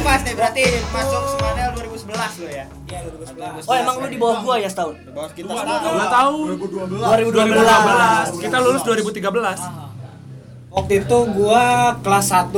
[0.00, 2.08] Oh pas nih berarti masuk Semanel 2011
[2.40, 2.64] lo ya.
[2.88, 3.68] Iya 2011.
[3.68, 4.96] Oh emang lu di bawah gua ya setahun?
[4.96, 6.08] Di bawah kita Dua setahun.
[6.08, 6.46] tahun.
[6.56, 7.04] 2012.
[8.32, 8.40] 2012.
[8.40, 9.60] Kita lulus 2013.
[10.70, 11.64] Waktu itu gua
[12.00, 12.48] kelas 1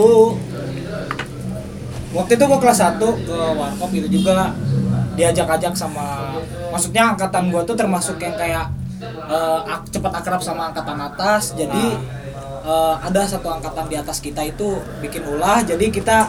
[2.13, 4.53] Waktu itu gua kelas 1 ke Warkop itu juga
[5.13, 6.37] diajak-ajak sama
[6.69, 8.71] maksudnya angkatan gua tuh termasuk yang kayak
[9.03, 11.85] eh, ak- cepat akrab sama angkatan atas jadi
[12.63, 16.29] eh, ada satu angkatan di atas kita itu bikin ulah jadi kita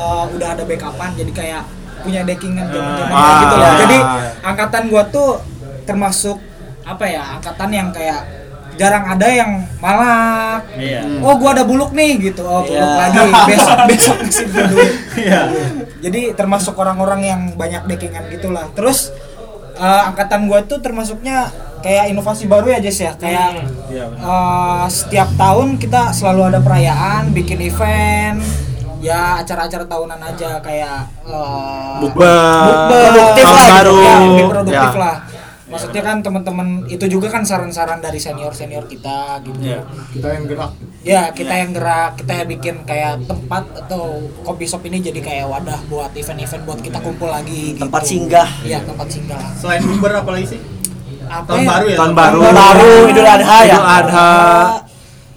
[0.00, 1.62] eh, udah ada backupan jadi kayak
[2.00, 3.36] punya deckingan teman-teman Ah.
[3.38, 3.98] gitu lah jadi
[4.42, 5.36] angkatan gua tuh
[5.84, 6.40] termasuk
[6.82, 8.24] apa ya angkatan yang kayak
[8.72, 11.04] jarang ada yang malak Iya.
[11.20, 12.96] oh gua ada buluk nih gitu oh buluk Iya.
[13.04, 15.40] lagi besok besok kasih gua duit Iya.
[16.00, 19.12] jadi termasuk orang-orang yang banyak deckingan gitulah terus
[19.76, 25.28] eh, angkatan gua tuh termasuknya kayak inovasi baru ya Jess ya kayak Iya, eh, setiap
[25.34, 28.40] tahun kita selalu ada perayaan bikin event
[29.00, 32.28] ya acara-acara tahunan aja kayak eh, Bukber.
[32.62, 34.04] bukber, Produktif tahun lah, baru gitu.
[34.04, 35.00] ya, lebih produktif Ya.
[35.00, 35.16] lah
[35.70, 39.86] maksudnya kan teman-teman itu juga kan saran-saran dari senior senior kita gitu Iya.
[40.10, 44.02] kita yang gerak ya kita yang gerak kita yang bikin kayak tempat atau
[44.42, 47.86] kopi shop ini jadi kayak wadah buat event-event buat kita kumpul lagi gitu.
[47.86, 48.48] Tempat singgah.
[48.60, 50.60] iya tempat singgah Selain Bukber apa lagi sih?
[51.24, 51.70] apa Tahun ya?
[51.70, 51.96] baru ya.
[51.96, 52.38] Tahun baru.
[52.42, 53.70] Tahun baru Idul Adha ya.
[53.70, 54.30] Idul Adha.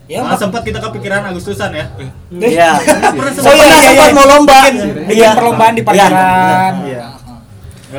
[0.06, 1.86] Ya Malah mak- sempat kita kepikiran Agustusan ya.
[2.30, 2.70] Iya.
[3.10, 4.60] Pernah So pernah sempat mau lomba.
[4.68, 5.30] bikin Iya.
[5.32, 7.06] perlombaan di Iya, parkiran Iya.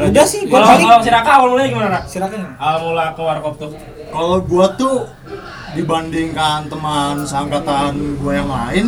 [0.05, 2.05] udah sih gua Kalau paling kalau si Raka awal mulanya gimana, Rak?
[2.05, 3.71] silakan Awal mula ke warkop tuh.
[4.09, 4.97] kalau gua tuh
[5.73, 8.87] dibandingkan teman seangkatan gua yang lain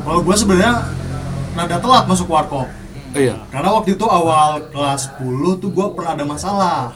[0.00, 0.74] kalau gua sebenarnya
[1.52, 2.66] rada telat masuk warkop
[3.12, 3.34] Iya.
[3.48, 6.94] karena waktu itu awal kelas 10 tuh gua pernah ada masalah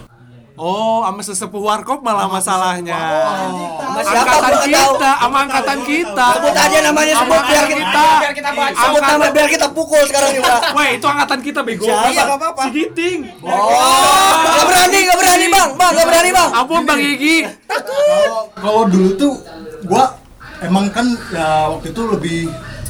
[0.60, 2.92] Oh, sama sesepuh warkop malah masalahnya.
[2.92, 4.92] Sama siapa Angkatan gua nggak tahu.
[4.92, 6.26] kita, sama angkatan kita.
[6.36, 8.76] Sebut aja namanya Sama sebut biar angkatan kita biar kita baca.
[8.76, 10.54] sebut nama biar kita pukul sekarang juga.
[10.70, 11.88] Wah, itu angkatan kita bego.
[11.88, 12.62] Iya, nggak apa-apa.
[12.62, 13.18] Si Giting.
[13.40, 16.50] Oh, gak berani, gak berani bang, bang, gak berani bang.
[16.52, 17.36] Ampun Bang Gigi.
[17.64, 19.32] kalau kalau dulu tuh
[19.82, 20.12] gua
[20.60, 22.40] emang kan ya waktu itu lebih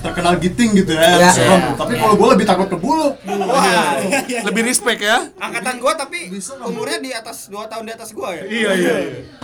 [0.01, 1.31] terkenal giting gitu ya, Ya.
[1.31, 1.61] serem.
[1.75, 4.01] tapi kalau gua lebih takut ke bulu Wah.
[4.43, 5.29] Lebih respect ya.
[5.37, 8.43] Angkatan gua tapi Bisa umurnya di atas 2 tahun di atas gua ya.
[8.43, 8.95] Iya, iya.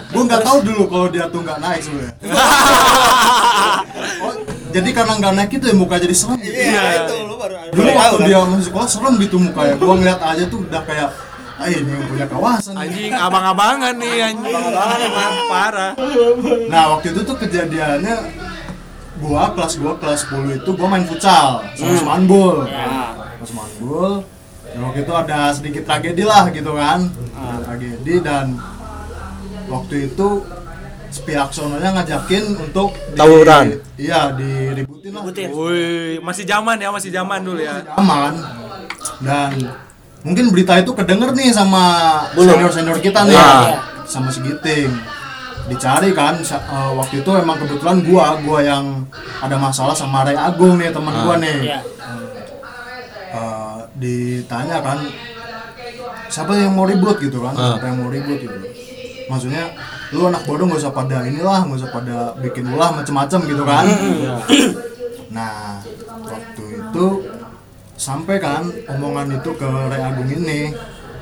[0.08, 2.12] gua nggak tahu dulu kalau dia tuh nggak naik sebenarnya
[4.18, 4.32] oh,
[4.70, 6.52] jadi karena nggak naik itu ya muka jadi serem gitu.
[6.52, 8.26] Iya, itu lu baru dulu waktu kan.
[8.26, 11.08] dia masih sekolah serem gitu mukanya gua ngeliat aja tuh udah kayak
[11.56, 14.44] ah ini yang punya kawasan nih." Anjing, abang-abangan nih anjing.
[14.46, 15.92] Abang-abangan emang parah.
[16.66, 18.16] nah waktu itu tuh kejadiannya
[19.18, 24.12] gua kelas gua kelas 10 itu gua main futsal sama Semanbul sama Semanbul
[24.66, 27.08] dan waktu itu ada sedikit tragedi lah gitu kan.
[27.64, 28.60] Tragedi dan
[29.66, 30.44] waktu itu
[31.16, 33.72] pihak sononya ngajakin untuk di- Tawuran.
[33.96, 35.24] iya diributin lah.
[35.24, 35.48] Ributin.
[35.48, 37.80] Wih, masih zaman ya, masih zaman dulu ya.
[37.96, 38.36] aman
[39.24, 39.56] dan
[40.20, 41.84] mungkin berita itu kedenger nih sama
[42.36, 43.32] senior senior kita nih.
[43.32, 43.80] Iya.
[44.04, 44.92] sama si Giting
[45.66, 46.38] dicari kan.
[46.42, 49.06] Eh, waktu itu emang kebetulan gua gua yang
[49.42, 51.58] ada masalah sama Ray Agung nih teman gua nih.
[51.74, 51.80] Iya.
[53.36, 54.98] Eh, ditanya kan
[56.30, 57.16] siapa yang mau ribut?
[57.18, 57.54] gitu kan.
[57.56, 57.76] Ah.
[57.76, 58.38] siapa yang mau ribut?
[58.38, 58.56] gitu.
[59.26, 59.74] Maksudnya
[60.14, 63.86] lu anak bodoh nggak usah pada inilah nggak usah pada bikin ulah macem-macem gitu kan.
[65.26, 65.84] Nah
[66.24, 67.06] waktu itu
[67.98, 70.72] sampai kan omongan itu ke Ray Agung ini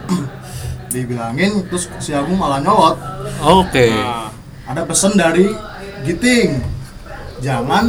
[0.95, 2.95] dibilangin terus si Agung malah nyolot.
[3.43, 3.91] Oke.
[4.65, 5.49] Ada pesan dari
[6.03, 6.61] Giting
[7.39, 7.89] jangan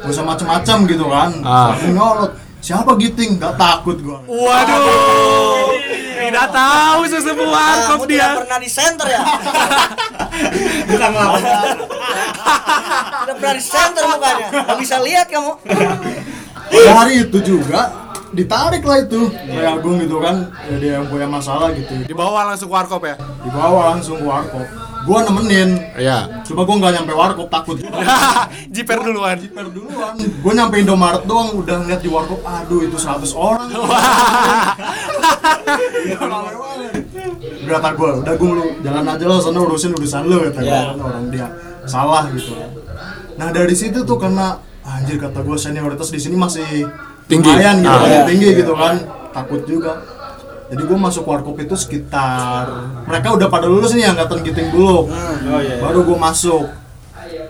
[0.00, 1.72] gak usah macem-macem gitu kan Ah.
[1.82, 5.72] Nyolot siapa Giting gak takut gua Waduh.
[6.20, 8.38] Tidak tahu sesepuh warkop Kamu tidak dia.
[8.38, 9.20] pernah di center ya?
[10.86, 11.42] Bukan ngelawan.
[13.20, 14.46] Tidak pernah di center mukanya.
[14.62, 15.52] Gak bisa lihat kamu.
[16.70, 17.80] Pada hari itu juga
[18.30, 22.70] ditarik lah itu Ray Agung gitu kan ya, dia yang punya masalah gitu Dibawa langsung
[22.70, 23.18] ke warkop ya.
[23.42, 24.66] dibawa langsung ke warkop
[25.02, 26.42] gua nemenin Iya.
[26.42, 27.76] cuma gua nggak nyampe warkop takut
[28.74, 29.36] Jiper duluan.
[29.36, 33.68] jiper duluan gua nyampe Indomaret doang udah ngeliat di warkop aduh itu 100 orang
[37.60, 40.66] Udah kata gue, udah gue lu jalan aja lo sana urusin urusan lo kata gue
[40.66, 40.80] Iya.
[40.90, 41.46] kan orang dia
[41.84, 42.52] salah gitu.
[43.36, 46.88] Nah dari situ tuh karena anjir kata gue senioritas di sini masih
[47.24, 47.46] Tinggi.
[47.46, 48.02] lumayan gitu, Ah.
[48.02, 48.22] Iya.
[48.26, 48.94] tinggi gitu kan,
[49.30, 50.02] takut juga.
[50.70, 52.70] Jadi gue masuk warkop itu sekitar
[53.02, 55.76] mereka udah pada lulus nih angkatan giting dulu, Oh iya.
[55.78, 56.64] baru gue masuk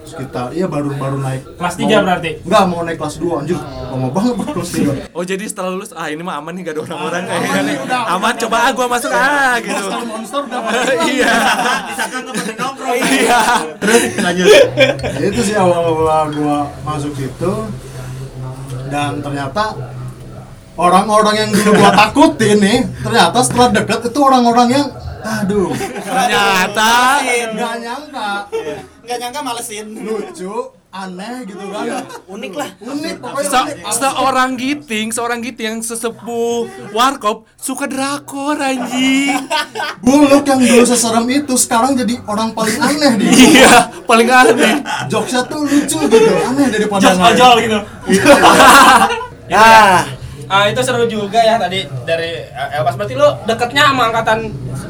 [0.03, 2.31] sekitar iya baru baru naik Kelas mau- tiga berarti?
[2.43, 4.71] enggak mau naik kelas 2 anjir lama banget baru kelas
[5.07, 7.77] 3 Oh jadi setelah lulus ah ini mah aman nih gak ada orang-orang kayaknya nih.
[8.11, 9.85] Aman coba ah gua masuk ah gitu.
[10.03, 10.61] monster udah
[11.15, 11.33] Iya.
[11.87, 12.97] Disangka nggak penting nongkrong.
[12.99, 13.41] Iya.
[13.79, 14.47] Terus lanjut.
[15.23, 17.53] Itu sih awal-awal gua masuk situ
[18.89, 19.65] dan ternyata
[20.81, 24.87] orang-orang yang dulu gua takutin nih ternyata setelah deket itu orang-orang yang
[25.21, 25.69] aduh
[26.01, 27.21] Ternyata
[27.53, 28.31] nggak nyangka
[29.03, 29.87] Nggak nyangka malesin.
[30.01, 30.55] lucu
[30.91, 32.71] aneh gitu kan Unik lah.
[32.81, 33.93] unik pokoknya Se unik.
[33.93, 39.39] seorang giting, seorang giting yang sesepuh warkop suka drakor anjing.
[40.01, 44.81] buluk yang dulu seserem itu sekarang jadi orang paling aneh dia iya, paling aneh.
[45.07, 47.79] jokesnya tuh lucu gitu aneh daripada Jos nggak- ojol gitu.
[49.53, 50.03] Ah,
[50.51, 54.39] Ah itu seru juga ya tadi dari eh, Elpas berarti lu deketnya sama angkatan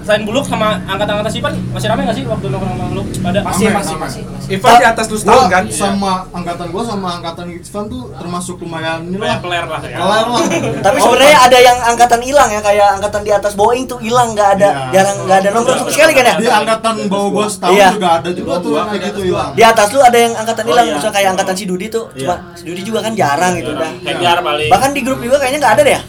[0.01, 3.69] selain Buluk sama angkatan-angkatan Sipan masih rame gak sih waktu nongkrong sama lu pada Masih,
[3.69, 4.57] masih, masih, masih.
[4.57, 5.65] Ivan di atas lu setahun kan?
[5.69, 9.97] sama angkatan gua sama angkatan Ivan tuh termasuk lumayan ini lah Kayak peler lah ya.
[10.01, 10.41] kelar lah
[10.81, 14.33] tapi Oh, sebenarnya ada yang angkatan hilang ya kayak angkatan di atas Boeing tuh hilang
[14.33, 14.91] nggak ada Iya.
[14.97, 17.89] jarang nggak ada nongkrong sama sekali kan ya di angkatan bawah gua setahun Iya.
[17.93, 20.87] juga ada juga tuh yang kayak gitu hilang di atas lu ada yang angkatan hilang
[20.87, 20.95] iya.
[20.97, 24.71] misalnya kayak angkatan si Dudi tuh cuma si Dudi juga kan jarang gitu paling.
[24.71, 26.03] bahkan di grup juga kayaknya nggak ada deh ya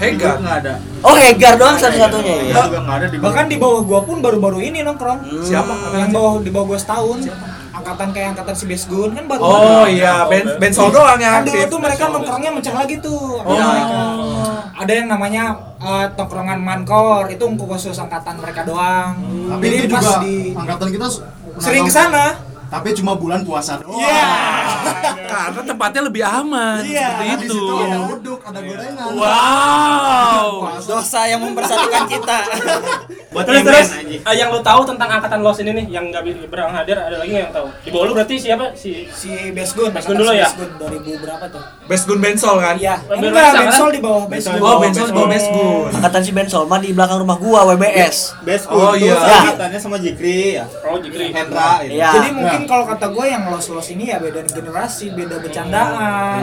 [0.00, 0.30] Hega.
[0.34, 0.72] nggak ada.
[0.98, 4.16] oh Hegar doang satu-satunya ya Iya juga nggak ada di Bahkan di bawah gua pun
[4.18, 5.44] baru-baru ini nongkrong.
[5.44, 5.72] Siapa?
[5.94, 7.18] Yang bawah di bawah gua setahun.
[7.70, 9.40] Angkatan kayak angkatan si Besgun kan baru.
[9.40, 11.68] Oh iya, Ben Ben Sol doang yang Kan dulu aktif.
[11.68, 13.38] tuh mereka nongkrongnya menceng lagi tuh.
[13.38, 14.56] Oh.
[14.74, 15.44] Ada yang namanya
[15.78, 19.20] eh, tongkrongan mankor itu khusus angkatan mereka doang.
[19.52, 21.06] tapi Jadi itu pas juga di angkatan kita
[21.60, 22.24] sering nongkrong- ke sana.
[22.70, 23.98] Tapi cuma bulan puasa doang
[25.30, 26.82] Karena tempatnya lebih aman.
[26.82, 27.54] Iya, Seperti di itu.
[27.54, 30.48] situ ada uduk ada gorengan Wow.
[30.90, 32.38] dosa yang mempersatukan kita
[33.30, 36.74] Buat Terus terus eh, yang lu tahu tentang angkatan los ini nih yang nggak berang
[36.74, 37.66] hadir ada lagi nggak yang tahu?
[37.78, 40.48] Di bawah lu berarti siapa si Si Besgun, Besgun angkatan dulu ya?
[40.50, 41.62] Besgun 2000 berapa tuh?
[41.86, 42.74] Besgun Bensol kan?
[42.74, 42.94] Iya.
[43.00, 43.94] Oh, Enggak, Besgun Bensol kan?
[43.94, 44.58] di bawah Besgun.
[44.58, 45.88] Oh, Bensol di bawah Besgun.
[45.94, 49.14] angkatan si Ben Solma di belakang rumah gua WBS Best Oh, oh, iya.
[49.14, 49.38] iya.
[49.46, 50.64] Angkatannya sama Jikri ya.
[50.82, 51.30] Oh Jikri.
[51.30, 51.86] Hendra.
[51.86, 52.10] Iya.
[52.10, 56.40] Jadi mungkin kalau kata gue yang los-los ini ya beda generasi, beda bercandaan.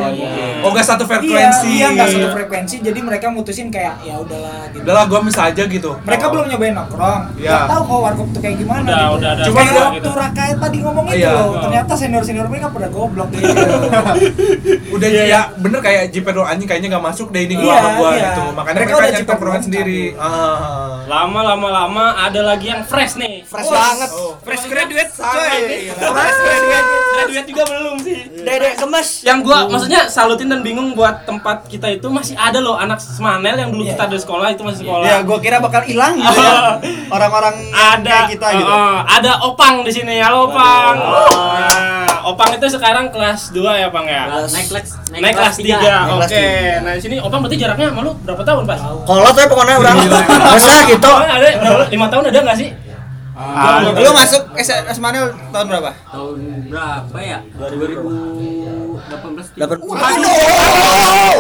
[0.62, 1.68] Oh, gak satu Iya, frekuensi.
[1.74, 2.76] iya nggak satu frekuensi.
[2.80, 4.84] Jadi mereka mutusin kayak ya udahlah gitu.
[4.84, 5.92] Udahlah, gua bisa aja gitu.
[6.02, 7.22] Mereka belum nyobain nongkrong.
[7.36, 7.50] Iya.
[7.50, 9.16] Nggak tahu kok warkop tuh kayak gimana Udah, gitu.
[9.18, 9.80] udah Cuma gitu.
[9.80, 11.32] waktu Raka tadi ngomong itu Iya.
[11.34, 13.48] loh, ternyata senior-senior mereka pada goblok gitu.
[14.96, 18.10] Udah ya bener kayak Jiper anjing kayaknya gak masuk deh ini gua Iya, sama gua
[18.10, 18.22] iya.
[18.24, 18.44] gitu.
[18.54, 20.02] Makanya Mereka mereka, udah doang sendiri.
[20.16, 21.04] Ah.
[21.08, 23.42] Lama lama lama ada lagi yang fresh nih.
[23.44, 24.10] fresh banget
[24.44, 25.12] Fresh graduate,
[26.08, 28.18] Fresh graduate, graduate juga belum sih.
[28.38, 29.08] dedek gemes.
[29.22, 33.56] Yang gua maksudnya salutin dan bingung buat tempat kita itu masih ada loh anak Semanel
[33.58, 35.04] yang dulu kita ada sekolah itu masih sekolah.
[35.04, 36.80] Ya, gua kira bakal hilang gitu ya.
[37.10, 38.66] Orang-orang ada kayak kita gitu.
[38.66, 40.16] uh, uh, ada Opang di sini.
[40.18, 40.96] Halo Opang.
[40.96, 44.28] Nah, Opang itu sekarang kelas 2 ya Pang ya?
[44.28, 46.28] Kelas- naik kelas naik, kelas 3 Naik oke.
[46.28, 46.76] tiga.
[46.82, 49.94] nah di sini Opang berarti jaraknya sama lu berapa tahun pas kolot tuh pokoknya udah
[50.52, 51.08] besar gitu?
[51.08, 51.84] Oh, ada berapa?
[51.88, 52.70] lima tahun ada nggak sih
[53.38, 55.94] Ah, Lu masuk SMA Manil tahun berapa?
[56.10, 56.38] tahun
[56.68, 58.98] berapa ya 2018
[59.54, 59.78] dapat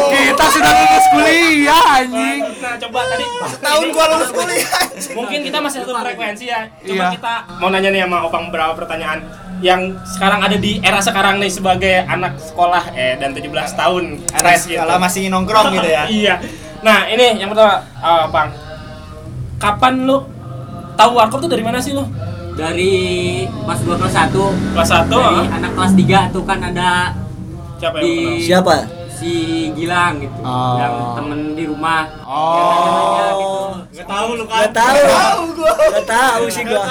[0.07, 2.39] Kita sudah lulus kuliah anjing.
[2.57, 3.25] nah coba tadi
[3.57, 4.77] Tahun gua lulus kuliah.
[5.13, 7.07] mungkin kita masih satu frekuensi ya coba Iya.
[7.17, 9.19] kita mau nanya nih sama Opang beberapa pertanyaan
[9.57, 14.69] yang sekarang ada di era sekarang nih sebagai anak sekolah eh dan 17 tahun fresh
[14.69, 14.77] gitu.
[14.77, 16.05] Kalau masih nongkrong gitu ya.
[16.13, 16.35] iya.
[16.77, 18.53] Nah, ini yang pertama, eh, Bang.
[19.57, 20.21] Kapan lu
[20.97, 22.03] tahu warkop tuh dari mana sih lu?
[22.53, 22.93] dari
[23.63, 27.13] pas gua kelas 1 Kelas 1 dari anak kelas 3 tuh kan ada
[27.77, 28.41] Siapa yang di kenal?
[28.41, 28.75] siapa?
[29.07, 29.33] Si
[29.73, 30.75] Gilang gitu Oh.
[30.75, 32.05] yang temen di rumah.
[32.21, 33.77] Oh.
[33.89, 34.97] Gak tahu lu nggak tahu.
[35.89, 36.81] Nggak tahu sih gua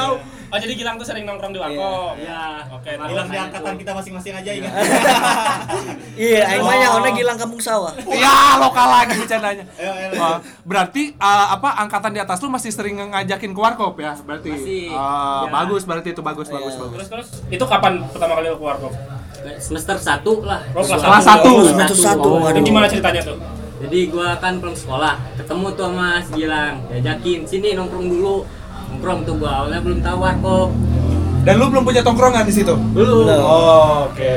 [0.56, 2.16] Oh, jadi Gilang tuh sering nongkrong di warkop.
[2.16, 2.64] Iya.
[2.72, 4.72] Oke, Bilang di angkatan kita masing-masing aja ingat.
[6.18, 9.64] iya aing mah nyahonya gilang kampung sawah Ya, lokal lagi bercandanya.
[9.74, 10.08] Ayo, ayo.
[10.16, 14.16] Oh, berarti uh, apa angkatan di atas lu masih sering ngajakin ke warkop ya?
[14.18, 14.48] Berarti.
[14.50, 14.84] Masih.
[14.90, 15.52] Ah, Ya.
[15.52, 16.80] bagus berarti itu bagus bagus Iya.
[16.82, 16.96] bagus.
[16.96, 18.92] Terus terus itu kapan pertama kali lu ke warkop?
[19.58, 21.38] semester 1 lah Oh, kelas Kelas satu.
[21.38, 21.50] satu.
[21.52, 22.64] Oh, Semester satu, Itu waduh.
[22.64, 23.38] gimana ceritanya tuh?
[23.76, 28.48] jadi gua kan pulang sekolah ketemu tuh sama si Gilang diajakin sini nongkrong dulu
[28.88, 30.70] nongkrong tuh gua awalnya belum tahu warkop
[31.42, 32.74] Dan lu belum punya tongkrongan di situ?
[32.90, 33.30] belum.
[33.38, 34.34] Oh, oke.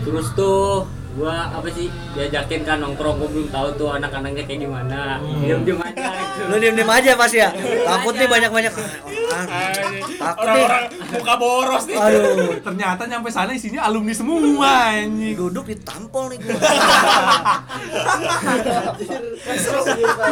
[0.00, 0.86] terus tuh
[1.18, 5.18] gua apa sih diajakin kan nongkrong gua belum tahu tuh anak-anaknya kayak gimana.
[5.42, 6.42] Diam diam aja gitu.
[6.46, 7.50] Lu diem diem aja pas ya?
[7.82, 10.02] Takut nih banyak banyak takut nih.
[10.22, 11.96] Orang-orang muka boros nih.
[11.98, 12.54] aduh.
[12.62, 15.34] Ternyata nyampe sana isinya alumni semua anjing.
[15.34, 16.54] duduk ditampol nih gua.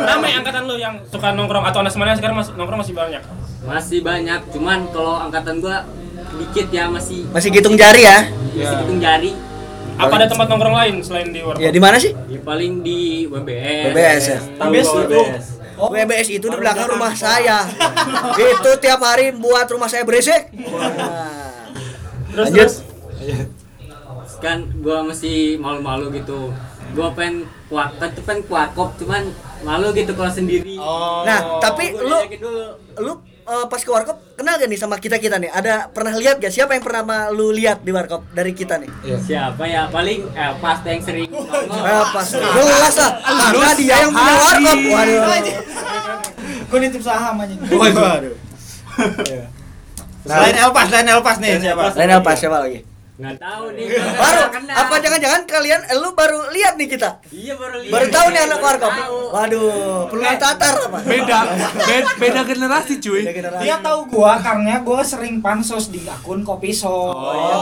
[0.07, 3.23] Nama angkatan lu yang suka nongkrong atau anak semuanya sekarang masih nongkrong masih banyak.
[3.67, 5.83] masih banyak cuman kalau angkatan gua
[6.39, 8.31] dikit ya masih masih hitung jari ya?
[8.55, 9.35] Masih hitung jari
[9.97, 11.65] Apa ada tempat nongkrong lain selain di warkop?
[11.65, 12.13] ya di mana sih?
[12.29, 14.39] Ya paling di WBS BBS ya?
[14.61, 15.21] BBS itu.
[15.77, 17.69] WBS itu di belakang rumah saya.
[18.37, 20.53] Itu tiap hari buat rumah saya berisik.
[20.53, 21.73] Nah.
[22.33, 22.61] Terus Lanjut.
[22.61, 22.75] terus?
[24.45, 26.53] Kan gua masih malu-malu gitu.
[26.93, 29.33] Gua pengen kuat kan tuh pengen kuakop cuman
[29.65, 30.77] malu gitu kalau sendiri.
[31.25, 32.19] Nah, tapi lu
[33.01, 33.13] lu
[33.47, 35.51] eh, pas ke warkop kenal gak nih sama kita kita nih?
[35.55, 36.51] Ada pernah lihat gak?
[36.51, 38.91] Siapa yang pernah lu lihat di warkop dari kita nih?
[39.23, 43.11] siapa ya paling eh, pas yang sering nongol Eh, pas jelas lah.
[43.23, 44.79] Karena dia yang punya warkop.
[44.91, 45.23] Waduh.
[46.67, 47.55] Gue nitip saham aja.
[47.71, 48.35] Waduh.
[50.27, 51.95] Selain Elpas, selain Elpas nih siapa?
[51.95, 52.96] Lain apa siapa lagi?
[53.17, 54.75] Nggak tahu nih Baru nggak kenal.
[54.77, 57.11] apa jangan-jangan kalian eh, lu baru lihat nih kita?
[57.33, 58.93] iya baru lihat Baru tahu nih anak warkop.
[59.33, 60.99] Waduh, perlu tatar apa?
[61.01, 61.39] Beda,
[61.81, 63.25] beda, beda generasi cuy.
[63.25, 63.63] Beda generasi.
[63.65, 66.93] Dia tahu gua karena gua sering pansos di akun kopi shop.
[67.09, 67.57] Oh, iya.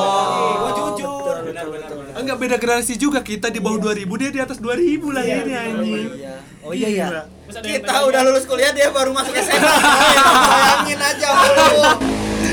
[0.58, 1.34] Gua jujur.
[1.46, 2.18] Betul, betul, betul.
[2.18, 4.74] Enggak beda generasi juga, kita di bawah 2000, dia di atas 2000
[5.08, 6.08] lah ini anjing.
[6.18, 6.34] Iya.
[6.62, 7.06] Oh iya iya.
[7.46, 9.62] Kita udah lulus kuliah dia baru masuk SMA.
[10.50, 11.82] Bayangin aja lu.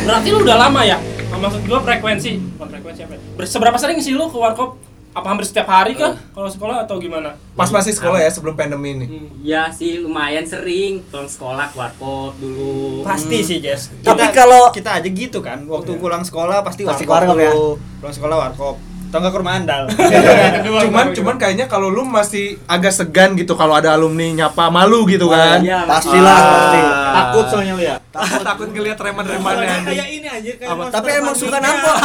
[0.01, 0.98] Berarti lu udah lama ya?
[1.42, 3.14] Maksud gua frekuensi, bukan frekuensi apa?
[3.14, 3.20] ya?
[3.36, 4.78] Ber- Seberapa sering sih lu ke warkop?
[5.12, 6.16] Apa hampir setiap hari kah?
[6.32, 7.36] Kalau sekolah atau gimana?
[7.52, 9.06] Pas masih sekolah ya sebelum pandemi ini.
[9.44, 13.92] ya sih lumayan sering pulang sekolah ke warkop dulu Pasti sih, Jess.
[14.00, 17.52] Tapi Kita- kalau- kita aja gitu kan, waktu pulang sekolah pasti Pasti warkop warkop ya.
[17.52, 17.70] dulu.
[18.00, 18.76] Pulang sekolah warkop.
[19.12, 19.84] Atau enggak ke rumah andal.
[20.88, 25.27] Cuman cuman kayaknya kalau lu masih agak segan gitu kalau ada alumni nyapa malu gitu
[25.27, 25.60] kan.
[25.60, 26.48] Iya, Pastilah, Ah.
[26.48, 26.82] pasti.
[27.12, 27.96] Takut soalnya lu ya.
[28.39, 30.00] Takut ngeliat reman-remannya anjing.
[30.15, 30.84] ini anjir kayak Apa?
[30.89, 31.96] Tapi emang suka nampol.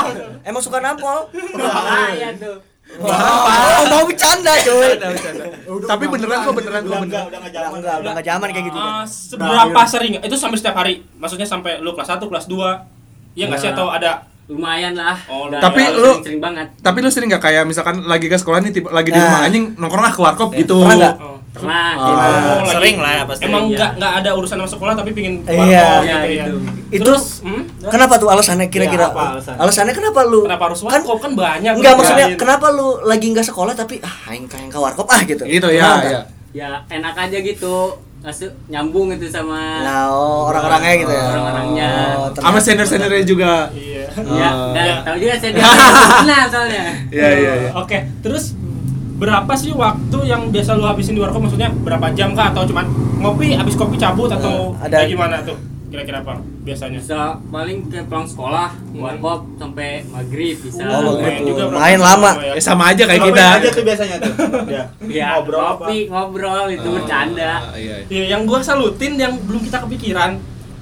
[0.50, 1.18] emang suka nampol.
[1.54, 4.94] bahaya tuh Oh, mau bercanda, cuy.
[5.84, 7.26] Tapi beneran kok beneran kok beneran.
[7.26, 8.78] udah enggak Udah enggak, udah enggak zaman kayak gitu.
[8.78, 10.12] Ah, seberapa sering?
[10.18, 10.94] Itu sampai setiap hari.
[11.14, 12.86] Maksudnya sampai lu kelas 1, kelas 2.
[13.34, 17.08] Iya nggak sih atau ada lumayan lah Oh, tapi sering- lu- sering banget Tapi lu
[17.08, 19.26] sering gak kayak misalkan lagi ke sekolah nih tiba- lagi di Nah.
[19.26, 20.78] rumah anjing nongkrong lah ke warkop gitu.
[20.78, 21.14] Pernah nggak?
[21.18, 22.04] oh, pernah Oh.
[22.04, 22.14] gitu.
[22.14, 23.42] lagi- sering lah ya pasti.
[23.44, 23.74] Emang Iya.
[23.74, 25.50] nggak nggak ada urusan sama sekolah tapi pingin Iya.
[25.50, 26.44] warkop ya gitu ya.
[26.46, 26.58] itu
[26.92, 27.62] Itu Terus, hmm?
[27.84, 29.04] kenapa tuh alasannya kira-kira?
[29.04, 29.58] Iya, apa alasannya?
[29.58, 30.40] alasannya kenapa lu?
[30.44, 31.72] kenapa harus Kan warkop kan banyak.
[31.74, 31.98] enggak tuh.
[31.98, 32.36] maksudnya Iya.
[32.36, 35.42] kenapa lu lagi enggak sekolah tapi ah aing kayak ke warkop ah gitu.
[35.42, 36.20] Gitu ya, ya.
[36.54, 37.74] ya enak aja gitu
[38.18, 41.24] masuk nyambung itu sama Nah, oh, orang-orangnya gitu ya.
[41.28, 41.90] Orang-orangnya.
[42.16, 42.64] Oh, Sama ternyata.
[42.64, 43.50] senior-seniornya juga.
[44.18, 44.40] Iya.
[44.40, 44.96] ya dan Ya.
[45.02, 45.64] tahu juga saya dia
[46.16, 47.70] kenal soalnya Iya, iya, iya.
[47.74, 48.56] Oke, terus
[49.14, 52.84] berapa sih waktu yang biasa lu habisin di warkop maksudnya berapa jam kah atau cuman
[53.18, 55.56] ngopi habis kopi cabut atau Eh, ada- kayak gimana tuh?
[55.86, 56.98] Kira-kira apa biasanya?
[56.98, 62.30] bisa paling kayak pulang sekolah warkop sampai maghrib bisa Oh, Main juga Main lama.
[62.36, 62.52] ya?
[62.52, 63.44] Ya sama aja kayak kita.
[63.56, 64.32] aja tuh biasanya tuh.
[64.68, 64.82] Ya.
[65.00, 65.84] ya Ngobrol apa?
[65.84, 68.06] ngopi ngobrol itu bercanda Ah, iya, iya.
[68.10, 70.36] Iya, yang gua salutin yang belum kita kepikiran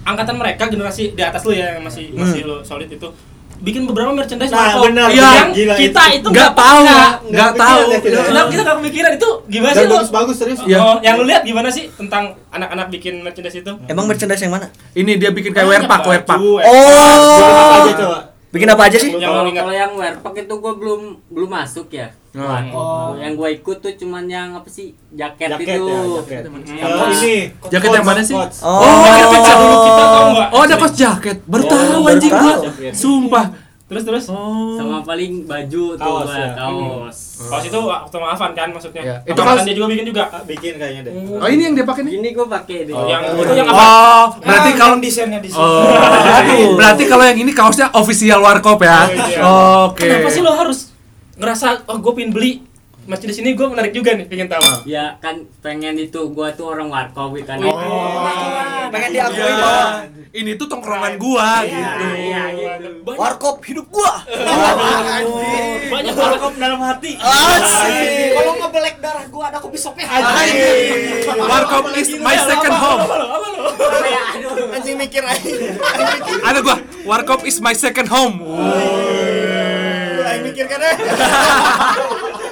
[0.05, 3.09] angkatan mereka generasi di atas lu ya yang masih masih lu solid itu
[3.57, 4.83] bikin beberapa merchandise Nah, warkop.
[4.85, 5.49] benar, yang.
[5.51, 6.21] Gila kita itu.
[6.21, 6.79] itu Nggak tahu,
[7.25, 7.79] nggak tahu.
[7.87, 8.17] ya kita.
[8.27, 9.95] Kenapa kita nggak kepikiran itu gimana Dan sih lu?
[9.97, 10.59] bagus-bagus serius.
[10.65, 10.79] Iya.
[10.79, 13.73] Oh, yang lu lihat gimana sih tentang anak-anak bikin merchandise itu?
[13.87, 14.69] Emang merchandise yang mana?
[14.93, 16.37] Ini dia bikin kayak werpak, werpak.
[16.37, 16.39] werpak.
[16.61, 18.21] Apa Oh.
[18.55, 19.11] Bikin apa aja sih?
[19.11, 22.43] Yang kalau kalau yang werpak itu gua belum belum masuk ya Oh.
[22.43, 23.23] Warkop.
[23.23, 26.43] yang gua ikut tuh cuman yang apa sih jaket, Jaket itu ya, jaket.
[26.51, 27.15] Hmm.
[27.15, 27.35] Ini
[27.71, 28.35] Jaket yang mana sih?
[28.35, 28.83] Oh.
[29.07, 30.49] Jaket kecil dulu kita tahu nggak?
[30.51, 31.37] Oh, ada kos jaket.
[31.47, 32.55] Oh, anjing gua.
[32.59, 32.91] tahu.
[32.91, 33.64] Sumpah.
[33.85, 34.25] Terus terus.
[34.27, 34.75] Oh.
[34.75, 36.57] sama paling baju tuh Kaos gua, ya?
[36.57, 39.03] kaos Kaos itu waktu maafan kan maksudnya.
[39.03, 39.17] Iya.
[39.27, 40.23] Itu kaos- dia juga bikin juga.
[40.27, 41.13] Ah, Bikin kayaknya deh.
[41.35, 42.13] Oh, ini yang dia pakai nih.
[42.17, 43.77] ini gua pakai deh Oh, yang Oh, itu yang apa?
[43.77, 45.61] Oh, berarti Ah, kalau desainnya di sini.
[45.61, 49.05] Oh, berarti kalau yang ini kaosnya official warkop ya.
[49.05, 49.41] Oh, iya.
[49.85, 50.01] Oke.
[50.03, 50.79] Kenapa sih lo harus
[51.35, 52.65] ngerasa oh gue pengen beli
[53.05, 54.65] masjid di sini gue menarik juga nih pengen tahu.
[54.87, 58.25] ya kan pengen itu gua tuh orang warkop kan Oh.
[58.89, 59.53] Pengen diakui Iya.
[59.55, 59.85] bahwa
[60.35, 62.07] Ini tuh tongkrongan gua gitu.
[62.19, 64.19] iya gitu Banyak, warkop hidup gua.
[65.87, 67.15] banyak warkop dalam hati.
[67.23, 68.35] Asik.
[68.35, 70.11] Kalau ngebelek darah gua ada kopi shopnya.
[71.39, 73.03] Warkop is my second home.
[74.75, 75.55] Anjing mikir aja.
[76.43, 76.77] Ada gua.
[77.07, 78.43] Warkop is my second home.
[80.19, 80.97] Aing mikir kan eh.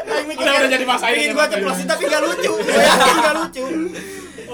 [0.06, 0.70] Aing mikir Udah, kan.
[0.70, 1.14] jadi maksain.
[1.18, 2.52] Ingin gua ceplosin tapi gak lucu.
[2.62, 3.66] Gak lucu.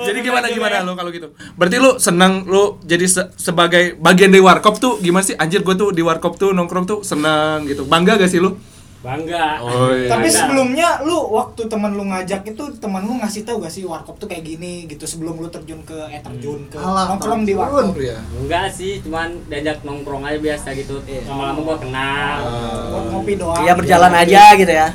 [0.00, 1.28] Jadi gimana gimana lu kalau gitu?
[1.54, 5.34] Berarti lu senang lu jadi se- sebagai bagian dari warkop tuh gimana sih?
[5.34, 7.82] Anjir gua tuh di warkop tuh nongkrong tuh senang gitu.
[7.84, 8.54] Bangga gak sih lu?
[8.98, 10.10] bangga Oh iya.
[10.10, 14.18] Tapi sebelumnya lu waktu teman lu ngajak itu teman lu ngasih tahu gak sih warkop
[14.18, 17.94] tuh kayak gini gitu sebelum lu terjun ke eh terjun ke Alah, nongkrong di warkop.
[17.94, 18.18] Iya.
[18.34, 20.98] enggak sih cuman diajak nongkrong aja biasa gitu
[21.30, 22.38] lama-lama gua kenal
[22.90, 23.62] Buat ngopi doang.
[23.62, 24.88] Iya berjalan aja gitu ya.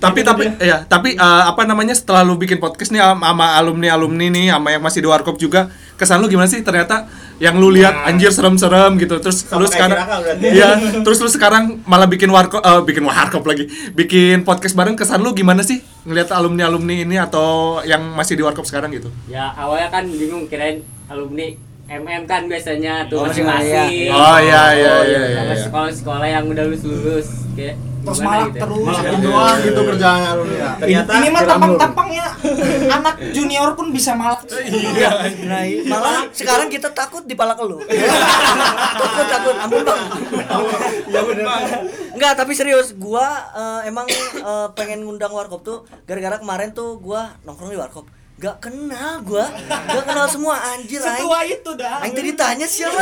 [0.00, 4.26] Tapi tapi ya, tapi eh, apa namanya setelah lu bikin podcast nih am- sama alumni-alumni
[4.32, 7.06] nih sama yang masih di warkop juga, kesan lu gimana sih ternyata
[7.40, 9.16] yang lu lihat anjir serem-serem gitu.
[9.20, 9.96] Terus Sama lu sekarang.
[10.40, 13.68] Iya, terus lu sekarang malah bikin warkop eh, bikin warkop lagi.
[13.92, 18.64] Bikin podcast bareng kesan lu gimana sih ngelihat alumni-alumni ini atau yang masih di warkop
[18.64, 19.12] sekarang gitu?
[19.28, 20.80] ya awalnya kan bingung kirain
[21.12, 21.52] alumni
[21.92, 24.08] MM kan biasanya tuh Oh, masing-masing.
[24.08, 25.40] Oh iya iya iya iya.
[25.40, 25.58] Sama iya.
[25.60, 28.62] sekolah-sekolah yang udah lulus lulus kayak terus malah gitu ya?
[28.62, 30.70] terus Malah doang gitu kerjaannya lu ya.
[30.78, 32.26] Ternyata ini mah tampang-tampangnya
[32.88, 34.40] anak junior pun bisa malak
[35.50, 37.76] Nah, i- malah sekarang kita takut dipalak lu.
[39.02, 40.00] takut takut, ampun bang.
[41.06, 41.44] Iya bener.
[42.12, 44.06] Enggak, tapi serius, gua eh, emang
[44.38, 48.06] eh, pengen ngundang warkop tuh gara-gara kemarin tuh gua nongkrong di warkop.
[48.40, 51.12] Gak kenal gua, gak kenal semua anjir aing.
[51.20, 52.96] setua itu dah Aing tadi tanya siapa?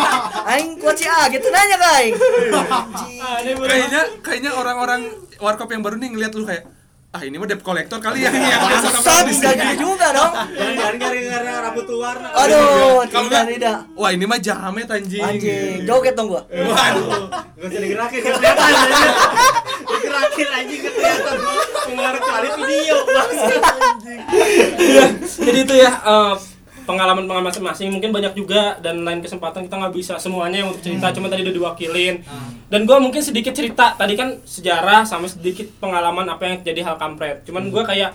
[0.52, 2.14] Aing kuat si A gitu nanya ke aing.
[3.64, 5.08] Kayaknya kayaknya orang-orang
[5.40, 6.68] warkop yang baru nih ngeliat lu kayak
[7.14, 9.74] ah ini mah debt collector kali ya yang biasa Bangsat, nongkrong di enggak sini." gitu
[9.86, 10.32] juga dong.
[10.34, 12.28] Jangan gara-gara rambut lu warna.
[12.28, 13.76] Aduh, Kalau tidak enggak, tidak.
[13.94, 15.22] wah ini mah jamet anjing.
[15.22, 16.42] Anjing, joget dong gua.
[16.44, 17.30] Waduh.
[17.30, 19.06] Gak usah digerakin, kelihatan aja.
[19.84, 21.36] Digerakin anjing kelihatan.
[21.84, 23.62] Pengaruh kali video anjing.
[24.74, 25.04] Iya,
[25.38, 25.92] jadi itu ya
[26.84, 30.84] eh, pengalaman-pengalaman masing-masing mungkin banyak juga dan lain kesempatan kita nggak bisa semuanya yang untuk
[30.84, 32.20] cerita cuma tadi udah diwakilin.
[32.68, 36.96] Dan gue mungkin sedikit cerita tadi kan sejarah sama sedikit pengalaman apa yang jadi hal
[37.00, 37.42] kampret.
[37.48, 38.12] Cuman gue kayak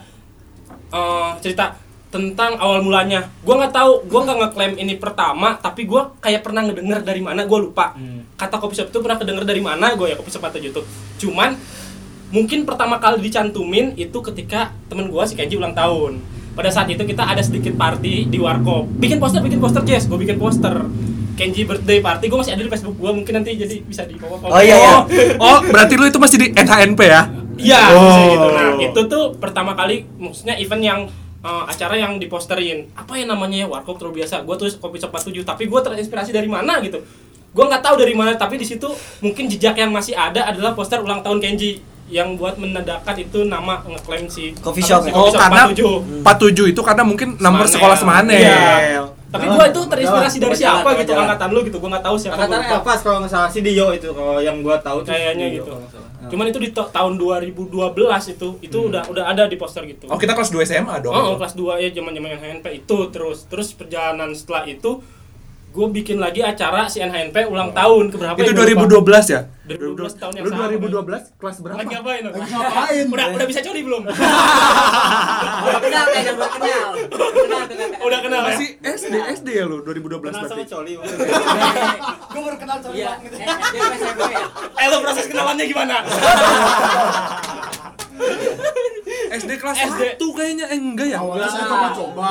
[0.94, 1.76] eh, cerita
[2.10, 3.30] tentang awal mulanya.
[3.42, 7.46] Gue nggak tahu gue nggak ngeklaim ini pertama tapi gue kayak pernah ngedenger dari mana
[7.50, 7.98] gue lupa.
[8.38, 10.88] Kata kopi shop itu pernah kedenger dari mana gue ya kopi shop atau YouTube.
[11.18, 11.58] Cuman
[12.30, 16.22] mungkin pertama kali dicantumin itu ketika temen gua si Kenji ulang tahun
[16.60, 20.20] pada saat itu kita ada sedikit party di warkop bikin poster bikin poster Jess gue
[20.20, 20.76] bikin poster
[21.40, 24.52] Kenji birthday party gue masih ada di Facebook gua mungkin nanti jadi bisa di bawah
[24.52, 24.96] Oh, iya, iya.
[25.40, 27.32] Oh, berarti lu itu masih di NHNP ya?
[27.56, 28.28] Iya, Oh.
[28.28, 28.48] gitu.
[28.52, 31.00] Nah, itu tuh pertama kali maksudnya event yang
[31.40, 32.92] eh, acara yang diposterin.
[32.92, 33.68] Apa ya namanya ya?
[33.72, 34.44] Warkop terlalu biasa.
[34.44, 37.00] Gua tulis kopi cepat 7, tapi gua terinspirasi dari mana gitu.
[37.56, 38.92] Gua nggak tahu dari mana, tapi di situ
[39.24, 43.86] mungkin jejak yang masih ada adalah poster ulang tahun Kenji yang buat menandakan itu nama
[43.86, 45.02] ngeklaim si Coffee apa shop.
[45.06, 45.64] sih, Oh, Coffee shop karena
[46.26, 46.26] 47.
[46.26, 48.34] 47 itu karena mungkin nomor sekolah Semanel.
[48.42, 49.02] Iya.
[49.30, 51.24] Tapi gua itu terinspirasi dari siapa jalan, gitu jalan.
[51.30, 51.78] angkatan lu gitu.
[51.78, 52.36] Gua nggak tahu siapa.
[52.36, 52.78] gua Angkatan.
[52.82, 55.72] Elvas kalau nggak salah si Dio itu kalau yang gua tahu tuh Kayaknya si gitu.
[56.30, 57.70] Cuman itu di tahun 2012
[58.34, 60.10] itu itu udah udah ada di poster gitu.
[60.10, 61.14] Oh, kita kelas 2 SMA dong.
[61.14, 64.98] Oh, oh, kelas 2 ya zaman-zaman NHNP itu terus terus perjalanan setelah itu
[65.70, 69.06] gue bikin lagi acara si NHNP ulang tahun keberapa itu ya, gua lupa.
[69.06, 69.42] 2012 ya?
[69.70, 70.66] 2012 tahun yang Lu sama.
[70.68, 71.78] 2012 kelas berapa?
[71.78, 72.22] Lagi ngapain?
[72.22, 72.32] lo?
[72.34, 73.06] ngapain?
[73.08, 74.02] Udah udah bisa coli belum?
[75.60, 76.90] Udah kenal kayaknya udah kenal.
[78.02, 78.48] Udah kenal ya?
[78.50, 80.66] Masih SD SD ya lu 2012 Kenal sama berarti.
[80.68, 80.94] Coli.
[82.34, 83.12] gue baru kenal cowok Iya.
[83.22, 83.56] gitu Eh, ya?
[84.74, 85.96] Eh lo proses kenalannya gimana?
[89.30, 90.02] SD kelas SD.
[90.18, 91.18] 1 kayaknya eh, enggak ya?
[91.22, 92.30] Awalnya saya coba-coba.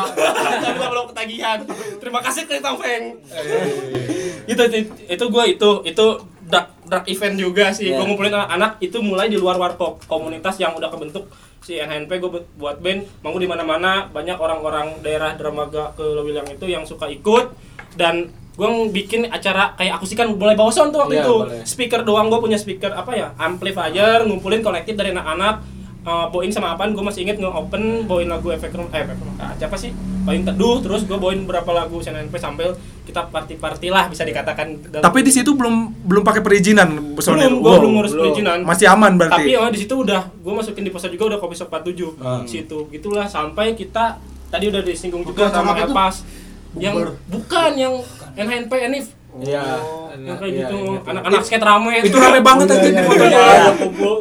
[0.58, 1.58] Tapi belum ketagihan.
[1.98, 3.04] Terima kasih ke Tang Feng.
[4.48, 6.06] itu itu, itu gue itu itu
[6.42, 7.92] dark dark event juga sih.
[7.92, 12.30] Gue ngumpulin anak-anak itu mulai di luar warkop komunitas yang udah kebentuk si NHNP gue
[12.56, 17.50] buat band manggung di mana-mana banyak orang-orang daerah Dramaga ke Lewilang itu yang suka ikut
[17.98, 21.62] dan gue bikin acara kayak akustikan mulai bawa sound tuh waktu Iya, itu boleh.
[21.62, 25.62] speaker doang gue punya speaker apa ya amplifier ngumpulin kolektif dari anak-anak
[26.08, 26.90] uh, bawain sama apaan?
[26.90, 29.92] Gue masih inget nge-open bawain lagu efek rum eh efek rumah kaca apa sih?
[30.24, 32.72] Paling teduh terus gue bawain beberapa lagu SNNP sambil
[33.04, 34.66] kita party-party lah bisa dikatakan.
[34.82, 37.48] Dalam- Tapi di situ belum belum pakai perizinan personil.
[37.50, 37.78] belum gue Wow.
[37.78, 38.58] belum ngurus perizinan.
[38.64, 39.44] Masih aman berarti.
[39.44, 42.78] tapi oh, di situ udah gue masukin di poster juga udah kopi 47 situ.
[42.90, 44.16] Gitulah sampai kita
[44.48, 45.84] tadi udah disinggung juga Bukan, sama sama itu?
[45.86, 46.14] Elpas.
[46.74, 46.94] Yang
[47.26, 47.94] bukan yang
[48.34, 49.06] NHNP Enif
[49.38, 49.64] Iya.
[50.24, 50.78] Yang kayak gitu.
[51.02, 53.04] anak-anak skate rame Itu rame banget Iya, aja iya, di iya.
[53.04, 53.38] fotonya.
[53.38, 53.68] Iya,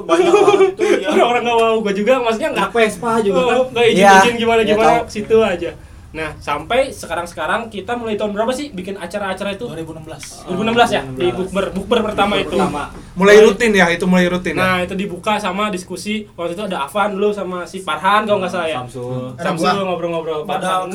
[0.03, 0.33] banyak
[1.03, 1.07] ya.
[1.09, 1.75] orang-orang nggak mau.
[1.79, 2.69] Gue juga maksudnya nggak.
[2.69, 3.55] Vespa juga kan.
[3.55, 4.11] Oh, nggak izin Iya.
[4.19, 4.93] izin gimana Iya, gimana?
[5.07, 5.71] situ aja.
[6.07, 9.67] Nah sampai sekarang sekarang kita mulai tahun berapa sih bikin acara-acara itu?
[9.67, 11.01] 2016 2016 ya?
[11.03, 11.65] Di bukber.
[11.75, 12.55] Bukber pertama itu.
[12.55, 12.89] Pertama.
[13.13, 14.57] Mulai rutin ya, itu mulai rutin ya.
[14.57, 16.25] nah itu dibuka sama diskusi.
[16.33, 18.77] Waktu itu ada Avan dulu sama si Farhan kalau nggak salah ya.
[18.81, 19.35] Samsul.
[19.35, 20.41] Samsul ngobrol-ngobrol.
[20.47, 20.89] Doang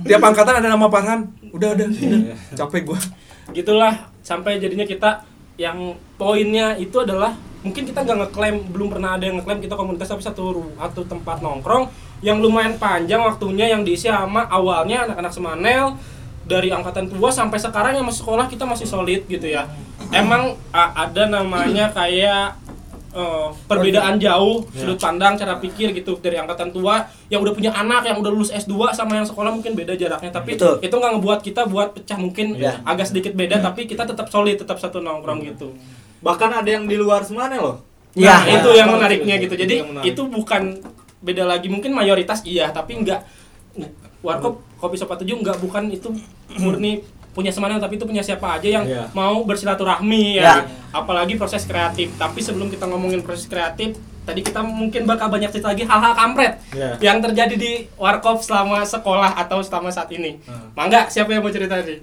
[0.08, 1.20] Tiap angkatan ada nama Farhan.
[1.52, 2.20] Udah, udah, udah.
[2.56, 2.98] Capek gua.
[3.52, 5.26] gitulah sampai jadinya kita
[5.60, 10.10] yang poinnya itu adalah mungkin kita nggak ngeklaim belum pernah ada yang ngeklaim kita komunitas
[10.10, 11.86] tapi satu satu tempat nongkrong
[12.22, 15.98] yang lumayan panjang waktunya yang diisi sama awalnya anak-anak semanel
[16.46, 19.70] dari angkatan tua sampai sekarang yang masih sekolah kita masih solid gitu ya.
[20.10, 22.58] Emang ada namanya kayak
[23.12, 28.04] eh, perbedaan jauh sudut pandang cara pikir gitu dari angkatan tua yang udah punya anak
[28.04, 30.80] yang udah lulus S2 sama yang sekolah mungkin beda jaraknya tapi Betul.
[30.80, 34.76] itu nggak ngebuat kita buat pecah mungkin agak sedikit beda tapi kita tetap solid tetap
[34.76, 35.76] satu nongkrong gitu.
[36.20, 37.76] Bahkan ada yang di luar semuanya loh.
[38.12, 38.60] nah Iya.
[38.60, 39.54] itu yang menariknya gitu.
[39.54, 40.84] Jadi Itu itu bukan
[41.18, 41.66] beda lagi.
[41.66, 43.20] Mungkin mayoritas iya tapi nggak.
[44.22, 46.12] Warkop kopi sopa tujuh nggak bukan itu
[46.54, 49.08] murni punya semangat tapi itu punya siapa aja yang Iya.
[49.10, 50.44] mau bersilaturahmi ya.
[50.44, 50.54] Ya.
[50.92, 55.68] Apalagi proses kreatif tapi sebelum kita ngomongin proses kreatif tadi kita mungkin bakal banyak cerita
[55.68, 56.94] lagi hal-hal kampret Iya.
[57.02, 60.38] yang terjadi di warkop selama sekolah atau selama saat ini.
[60.72, 61.98] Mangga, siapa yang mau cerita nih?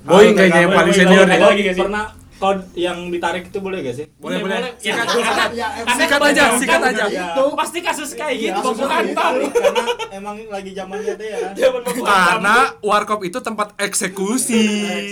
[0.00, 1.38] Boy kayaknya yang paling senior nih.
[1.74, 4.06] Pernah kode yang ditarik itu boleh gak sih?
[4.14, 4.60] Boleh, boleh.
[4.78, 7.04] Ya, Ya, karena- Sikat aja, sikat aja.
[7.08, 9.20] Itu pasti kasus kayak Iya, gitu, baku kayak gitu.
[9.56, 11.38] Karena emang lagi zamannya deh ya.
[11.48, 12.04] Hantam.
[12.04, 14.60] Karena warkop itu tempat eksekusi.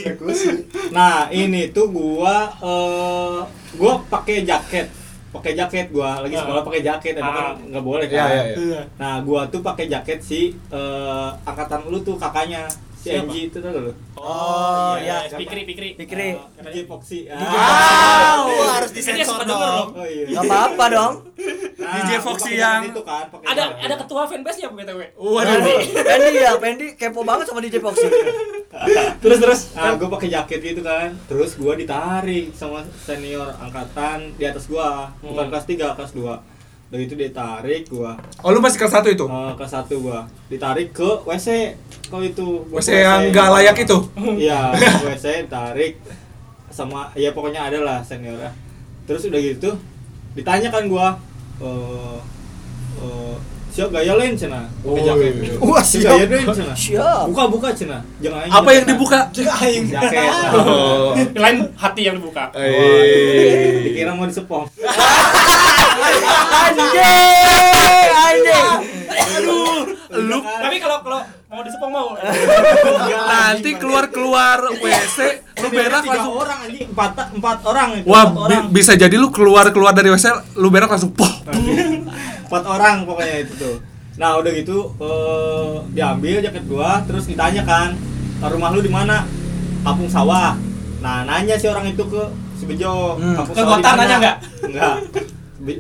[0.04, 3.40] eksekusi Nah, ini tuh gua eh
[3.74, 4.86] gua pakai jaket.
[5.30, 7.54] Pakai jaket gua lagi sekolah pakai jaket emang kan Ah.
[7.66, 8.30] nggak boleh Iya, kan.
[8.54, 8.82] iya.
[8.94, 12.68] Nah, gua tuh pakai jaket si eh, angkatan lu tuh kakaknya
[13.04, 13.28] Siapa?
[13.28, 13.92] Itu tuh lu.
[14.16, 15.28] Oh, iya.
[15.28, 15.88] Pikri, pikri.
[15.94, 16.40] Pikri.
[16.64, 17.28] DJ Foxy.
[17.28, 19.92] Wow, harus Dia disensor dong.
[19.92, 20.24] Oh iya.
[20.32, 21.12] Gak apa-apa dong.
[21.76, 25.00] Nah, DJ Foxy yang- itu kan, Ada ada ketua fanbase-nya BTW.
[25.14, 25.60] Waduh.
[25.92, 28.08] Pendi ya, Pendi kepo banget sama DJ Foxy.
[29.22, 29.60] Terus terus.
[29.72, 31.14] Nah, gue pakai jaket gitu kan.
[31.28, 35.12] Terus gua ditarik sama senior angkatan di atas gua.
[35.20, 35.50] Bukan Hmm.
[35.52, 36.34] kelas 3, kelas 2.
[36.94, 38.14] Udah itu ditarik gua.
[38.38, 39.26] Oh lu masih kelas satu itu?
[39.26, 40.22] Eh, kelas 1 gua.
[40.46, 41.74] Ditarik ke WC.
[42.06, 42.62] Kau itu.
[42.70, 43.98] WC ke yang nggak layak itu?
[44.14, 45.98] Iya, ke WC tarik
[46.70, 48.54] sama ya pokoknya ada lah seniornya.
[49.04, 49.74] Terus udah gitu
[50.34, 51.18] ditanya kan gua
[51.58, 52.18] eh
[52.96, 53.34] eh,
[53.70, 57.26] siap gaya lain cina pakai jaket Wah, Siap gaya lain cina Siap.
[57.26, 59.18] buka buka cina jangan aing Apa yang dibuka?
[59.30, 59.82] jaket
[60.54, 61.14] Oh.
[61.34, 62.50] Lain hati yang dibuka.
[62.54, 63.82] Eh.
[63.84, 64.66] dikira mau disepong
[66.64, 68.72] Anjing, anjing.
[70.14, 72.08] Lu Tapi kalau kalau mau disepong mau.
[73.26, 75.18] nanti keluar-keluar WC
[75.56, 79.14] lu berak langsung orang anjing empat empat orang itu, Wah, empat bi- orang bisa jadi
[79.14, 81.30] lu keluar-keluar dari WC, lu berak langsung poh.
[82.44, 83.76] empat orang pokoknya itu tuh
[84.14, 87.98] nah udah gitu eh, diambil jaket gua terus ditanya kan
[88.40, 89.26] rumah lu di mana
[89.82, 90.54] kampung sawah
[91.00, 92.22] nah nanya si orang itu ke
[92.54, 93.34] si Bejo Hmm.
[93.34, 94.36] kampung Ke sawah di kota nanya nggak?
[94.64, 94.94] enggak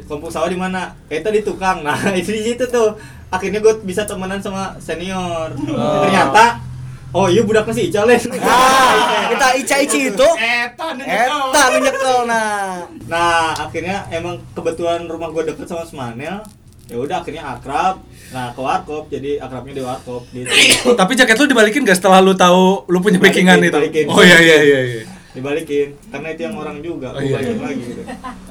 [0.08, 2.96] Kampung sawah di mana kita di tukang nah itu di situ tuh
[3.28, 5.52] akhirnya gue bisa temenan sama senior
[6.04, 6.60] ternyata
[7.14, 10.28] oh iya budaknya si Ica Len Ah, kita ica-ici itu.
[10.36, 12.84] Eta Eta menyekel nah.
[13.06, 16.42] Nah, akhirnya emang kebetulan rumah gue deket sama Semanel.
[16.84, 18.04] Ya udah akhirnya akrab.
[18.34, 20.50] Nah, ke warkop jadi akrabnya di warkop gitu.
[21.00, 23.72] Tapi jaket lu dibalikin gak setelah lu tahu lu punya backingan itu?
[23.72, 24.04] balikin.
[24.10, 25.02] Oh iya iya iya iya.
[25.34, 27.34] Dibalikin karena itu yang orang juga, Oh, iya.
[27.42, 28.02] balikin lagi gitu.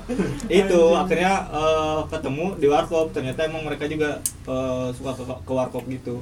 [0.62, 3.08] itu akhirnya eh, ketemu di warkop.
[3.16, 6.20] Ternyata emang mereka juga eh, suka ke, ke warkop gitu.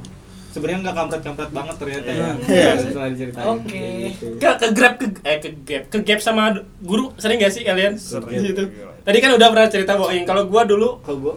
[0.51, 2.29] Sebenarnya nggak kampret-kampret banget ternyata ya.
[2.77, 3.47] Setelah diceritain.
[3.47, 3.85] Oke.
[4.13, 4.25] Gitu.
[4.37, 6.51] Ke ke grab ke eh ke gap ke gap sama
[6.83, 7.95] guru sering gak sih kalian?
[7.95, 8.51] Sering.
[8.51, 8.63] Gitu.
[9.01, 10.27] Tadi kan udah pernah cerita Boing.
[10.27, 11.35] Kalau gua dulu Kalau gue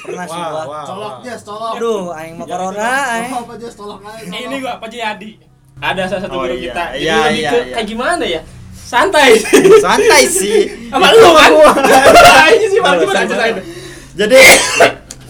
[0.00, 0.82] Pernah sih gua.
[0.86, 3.32] colok Jas colok Aduh, aing mah corona aing.
[3.34, 3.68] apa aja
[4.30, 5.49] eh, ini gua Pak Jayadi.
[5.80, 6.64] Ada salah satu Oh, guru iya.
[6.66, 6.84] kita.
[6.90, 7.74] Jadi Iya, lebih iya, ke iya.
[7.74, 8.40] kayak gimana ya?
[8.82, 9.30] Santai.
[9.78, 11.50] santai sih Sama lu kan?
[12.52, 13.56] Ini sih Pak gimana ceritain?
[14.10, 14.42] jadi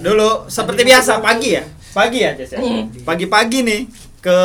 [0.01, 2.59] dulu seperti biasa pagi ya pagi ya Jess ya
[3.03, 3.81] pagi-pagi nih
[4.19, 4.39] ke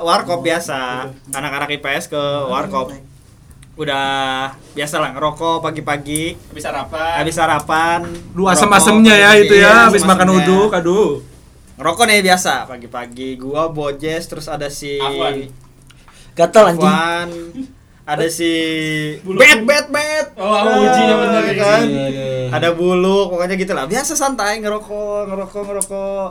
[0.00, 2.96] warkop biasa anak-anak IPS ke warkop
[3.74, 4.04] udah
[4.72, 7.20] biasa lah ngerokok pagi-pagi Bisa rapat.
[7.20, 8.00] habis sarapan
[8.32, 9.44] Lu ngerokok asem-asemnya ya pagi-pagi.
[9.44, 11.10] itu ya, Iya, habis makan uduk, aduh.
[11.82, 12.70] Ngerokok nih biasa.
[12.70, 15.50] Pagi-pagi gua bojes terus ada si Afwan.
[16.32, 16.86] Gatel anjing.
[16.86, 17.28] Afwan.
[18.02, 18.50] Ada si
[19.18, 20.26] bet bet bet.
[20.38, 21.54] Oh, aku uji ya bener Ah, ya.
[21.58, 21.86] kan
[22.54, 23.90] ada bulu pokoknya gitu lah.
[23.90, 26.30] Biasa santai ngerokok ngerokok ngerokok.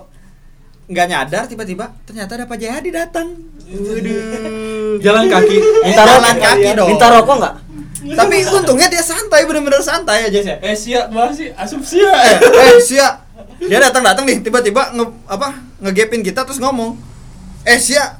[0.88, 3.36] Nggak nyadar tiba-tiba ternyata ada Pak Jayadi datang.
[3.68, 5.00] Waduh.
[5.00, 5.58] Jalan kaki.
[5.84, 6.90] Minta jalan rokok kaki dong.
[6.96, 7.56] Minta rokok enggak?
[8.02, 12.10] tapi untungnya dia santai bener-bener santai aja sih Eh siap banget sih, asumsi ya.
[12.10, 13.08] eh, eh sia
[13.62, 15.47] dia datang datang nih tiba-tiba nge apa
[15.80, 16.97] ngegepin kita terus ngomong
[17.62, 18.17] eh sia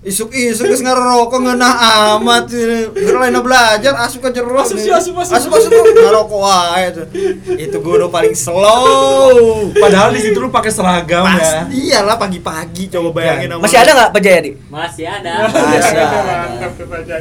[0.00, 1.74] isuk isuk geus ngarokok ngeunah
[2.16, 5.36] amat geus lain belajar asup ke jero Asup sih, asup, asup.
[5.36, 7.06] asup asup ngarokok wae tuh
[7.52, 11.36] itu guru paling slow Padahal di situ lu pakai seragam ya.
[11.36, 14.50] pasti iyalah pagi-pagi coba bayangin sama Masih ada nggak Pak Jayadi?
[14.72, 15.32] Masih ada.
[15.50, 17.16] Masih ada.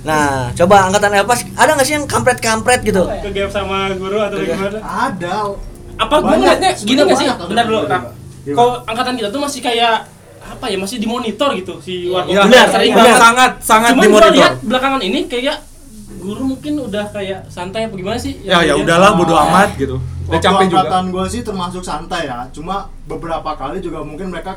[0.00, 3.04] Nah, coba angkatan Elpas ada nggak sih yang kampret-kampret gitu?
[3.04, 4.76] Ke gap sama guru atau gimana?
[4.80, 5.56] ada
[6.00, 7.80] apa gue ngeliatnya gini gak sih bentar dulu.
[7.82, 8.08] Gimana?
[8.50, 9.94] kalau angkatan kita tuh masih kayak
[10.42, 13.04] apa ya masih dimonitor gitu si warkop Iya, Benar, sering benar.
[13.04, 14.32] banget sangat sangat cuman dimonitor.
[14.34, 15.56] lihat belakangan ini kayak
[16.18, 19.96] guru mungkin udah kayak santai apa gimana sih Ya ya Yang udahlah bodo amat gitu.
[19.96, 20.78] Udah Waktu capek juga.
[20.80, 24.56] angkatan gue sih termasuk santai ya cuma beberapa kali juga mungkin mereka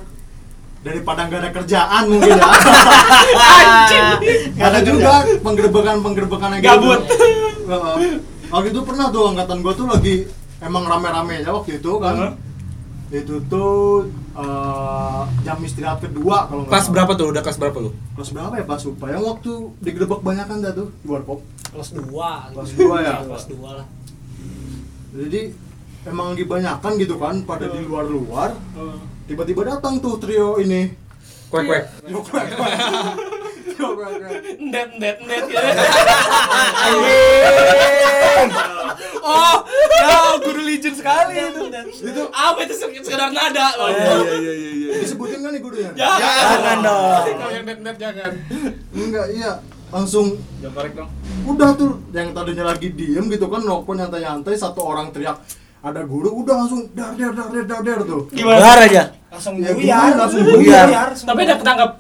[0.79, 2.43] daripada nggak ada kerjaan mungkin ya
[3.63, 4.07] Anjing.
[4.57, 6.99] ada juga penggerbekan penggerbekan yang Gabut.
[7.01, 7.15] gitu.
[7.65, 8.13] Heeh.
[8.45, 10.15] waktu itu pernah tuh angkatan gue tuh lagi
[10.63, 12.39] emang rame-rame ya waktu itu kan
[13.13, 17.27] itu tuh eh, jam istirahat kedua kalau nggak Kelas berapa tuh?
[17.29, 17.91] Udah kelas berapa lu?
[18.17, 21.89] kelas berapa ya pas lupa yang waktu digerebek banyak kan dah tuh di warkop Kelas
[21.93, 22.53] 2.
[22.53, 23.13] Kelas dua ya?
[23.25, 23.85] Kelas 2 lah.
[25.13, 25.41] jadi
[26.03, 28.57] emang kebanyakan gitu kan pada di luar-luar
[29.23, 30.89] tiba-tiba datang tuh trio ini
[31.47, 31.85] Kuek kuek.
[32.01, 32.73] Trio kuek, kuek.
[34.59, 35.43] Net net net.
[35.49, 35.61] Ya
[39.23, 39.55] Oh,
[40.03, 41.61] ya guru legend sekali itu.
[42.03, 42.73] itu apa itu?
[42.75, 43.87] Sekedar nada loh.
[43.87, 44.89] Iya iya iya iya.
[44.99, 45.91] disebutin kan nih gurunya?
[45.95, 47.23] Jangan dong.
[47.39, 48.31] Kalau yang net net jangan.
[48.91, 49.51] enggak iya.
[49.89, 50.35] Langsung.
[50.59, 51.09] Jangan korek dong.
[51.43, 55.39] udah tuh yang tadinya lagi diem gitu kan nongkrong nyantai-nyantai satu orang teriak
[55.79, 56.43] ada guru.
[56.43, 58.27] Udah langsung dar dar dar dar dar, dar tuh.
[58.27, 59.03] Bar aja.
[59.31, 60.13] langsung Ya, buyar.
[60.13, 60.87] langsung buyar.
[61.15, 61.91] tapi udah ketangkap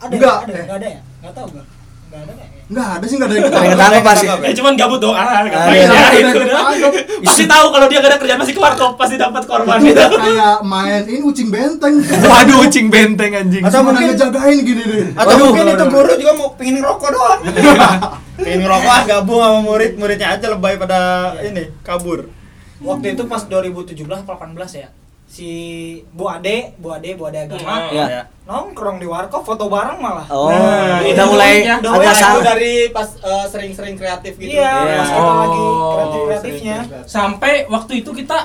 [0.00, 0.36] ada Enggak.
[0.40, 1.00] ada enggak ada ya?
[1.20, 1.66] Enggak tahu enggak
[2.10, 4.26] enggak ada kayaknya nggak ada sih nggak ada yang ketangkep pasti.
[4.30, 5.16] ya cuman gabut doang.
[5.16, 5.48] Ah, Ada.
[5.48, 6.92] ngapain ya, Ada yang ketangkep.
[7.20, 10.04] pasti tahu kalau dia gak ada kerjaan pasti keluar kok pasti dapat korban gitu.
[10.08, 11.94] kayak main ini ucing benteng.
[12.00, 13.62] Waduh, ucing benteng anjing.
[13.62, 17.40] atau mungkin ngejagain gini nih Atau mungkin itu guru juga mau pengen ngerokok doang.
[18.38, 21.00] pengen ngerokok ah, gabung sama murid, muridnya aja lebay pada
[21.42, 22.30] ini kabur.
[22.80, 24.30] waktu itu pas 2017 18
[24.72, 24.88] ya
[25.30, 25.50] si
[26.10, 27.94] Bu Ade Bu Ade Bu Ade agama Hmm.
[27.94, 28.26] Ya.
[28.42, 31.78] nongkrong di warkop foto bareng malah Oh, Nah, udah itu mulai ya.
[31.78, 32.42] Udah agak mulai salah.
[32.44, 34.50] dari pas eh, sering-sering kreatif gitu.
[34.50, 34.96] iya Iya.
[34.96, 35.62] pas kita Oh, lagi
[35.94, 38.38] kreatif kreatifnya sampai waktu itu kita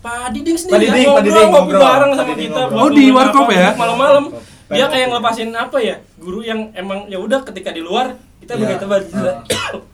[0.00, 1.82] Pak Diding Pak sendiri Pak Diding ngobrol, ngopi ngobrol.
[1.84, 2.72] bareng sama kita ngobrol.
[2.72, 3.68] buat Oh, di warkop ya?
[3.76, 4.24] malam-malam
[4.70, 8.60] dia kayak ngelepasin apa ya guru yang emang ya udah ketika di luar kita Iya.
[8.64, 9.06] begitu banget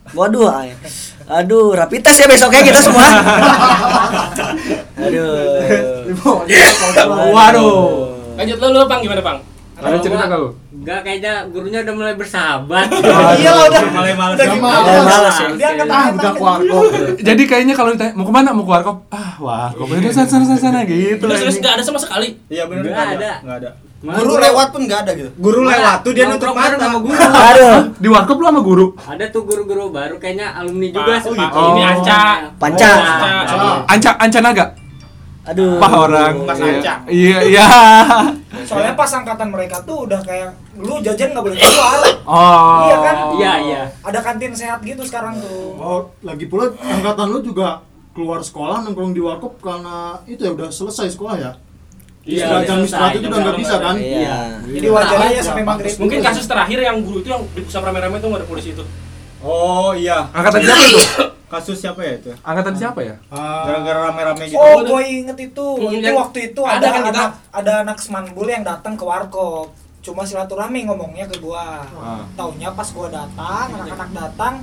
[0.09, 0.71] Waduh, ay.
[1.27, 3.03] aduh, rapid test ya besoknya kita semua.
[4.97, 6.07] aduh.
[7.27, 7.77] Waduh.
[8.37, 9.39] lanjut lo lo pang gimana pang
[9.77, 10.57] Ada cerita kalau?
[10.73, 12.87] Enggak kayaknya gurunya udah mulai bersahabat.
[13.35, 14.35] iya udah Mulai males.
[14.35, 15.53] udah Udah Udah ya.
[15.53, 16.41] dia ah tangan buka gitu.
[16.41, 16.83] warkop
[17.19, 20.45] Jadi kayaknya kalau ditanya mau ke mana mau ke warkop, ah warkop itu sana sana
[20.47, 21.21] sana, sana gitu.
[21.21, 21.61] terus terus anjing.
[21.61, 23.31] nggak ada sama sekali Iya benar Nggak ada.
[23.43, 23.69] Nggak ada.
[24.09, 25.29] Guru guru- lewat pun nggak ada gitu.
[25.35, 27.17] Guru lewat tuh dia nutup mata sama guru.
[27.49, 28.85] Aduh, Di warkop lu sama guru?
[28.95, 31.49] Ada tuh guru-guru baru kayaknya alumni juga Pak, sepak.
[31.49, 32.19] Pak, ini Anca
[32.55, 32.89] Panca.
[32.89, 33.55] Anca.
[33.85, 34.65] Anca Anca Naga.
[35.43, 35.79] aduh.
[35.79, 36.33] Pah orang.
[36.43, 36.67] Mas Iya.
[36.69, 36.93] Anca.
[37.07, 37.67] Iya iya.
[38.67, 42.83] soalnya pas angkatan mereka tuh udah kayak lu jajan nggak boleh keluar Oh.
[42.83, 43.15] Iya kan?
[43.33, 43.81] Iya iya.
[44.01, 47.79] ada kantin sehat gitu sekarang tuh oh lagi pula angkatan lu juga
[48.11, 51.51] keluar sekolah nongkrong di warkop karena itu ya udah selesai sekolah ya
[52.27, 54.37] Iya, jam istirahat itu udah nggak bisa kan Iya.
[54.67, 58.27] jadi wajar aja sampai maghrib mungkin kasus terakhir yang guru itu yang diusap rame-rame tuh
[58.27, 58.83] nggak ada polisi itu
[59.37, 60.27] Oh iya.
[60.33, 61.01] Angkatan siapa itu?
[61.47, 62.33] Kasus siapa ya itu?
[62.41, 63.15] Angkatan siapa ya?
[63.29, 64.57] Gara-gara rame-rame gitu.
[64.57, 65.67] Oh, gue inget itu.
[65.77, 69.05] Hmm, itu waktu itu ada ada, kan kita- anak ada anak semanbul yang datang ke
[69.05, 69.71] warkop.
[70.01, 71.85] Cuma silaturahmi ngomongnya ke gua.
[71.93, 72.25] Ah.
[72.33, 74.53] Taunya pas gua datang, anak-anak datang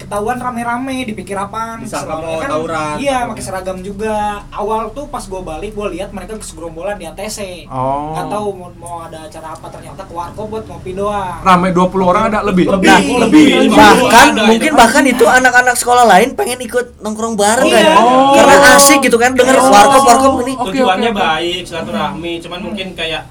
[0.00, 2.96] ketahuan rame-rame dipikir apaan Disangka tawuran.
[2.96, 7.68] iya pakai seragam juga awal tuh pas gua balik gua lihat mereka segerombolan di ATC
[7.68, 8.16] Oh.
[8.16, 12.00] nggak tahu mau, mau ada acara apa ternyata ke warkop buat ngopi doang Rame 20
[12.02, 12.64] orang ada lebih.
[12.66, 12.88] Lebih.
[12.88, 14.76] Nah, lebih bahkan Ada, mungkin itu.
[14.76, 17.78] bahkan itu anak-anak sekolah lain pengen ikut nongkrong bareng Iya.
[17.92, 18.32] kan Oh.
[18.34, 19.68] karena asik gitu kan denger Oh.
[19.68, 21.20] warkop warkop ini Oke, tujuannya oke.
[21.20, 23.28] baik silaturahmi cuman mungkin kayak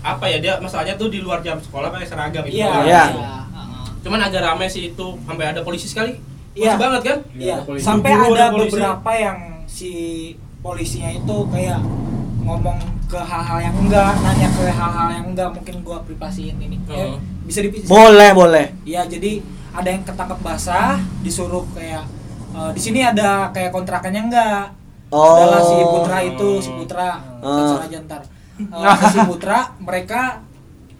[0.00, 2.86] apa ya dia masalahnya tuh di luar jam sekolah pakai seragam itu iya doang.
[2.86, 3.04] Iya.
[4.06, 6.14] Cuman agak rame sih itu sampai ada polisi sekali
[6.54, 6.72] Iya.
[6.72, 8.70] Masih banget kan Iya, sampai Guru, ada ada polisi.
[8.72, 9.92] beberapa yang si
[10.58, 11.80] polisinya itu kayak
[12.40, 16.80] ngomong ke hal-hal yang enggak, nanya ke hal-hal yang enggak, mungkin gua privasiin ini.
[16.86, 17.20] Ya, Oh.
[17.44, 17.86] bisa dipisah.
[17.86, 22.08] boleh boleh Iya, jadi ada yang ketangkep basah, disuruh kayak
[22.50, 24.72] eh, di sini ada kayak kontrakannya enggak.
[25.06, 25.36] Oh.
[25.36, 27.76] Adalah si Putra itu, si Putra, Oh.
[27.76, 28.24] aja ntar.
[28.56, 30.40] Eh, si Putra, mereka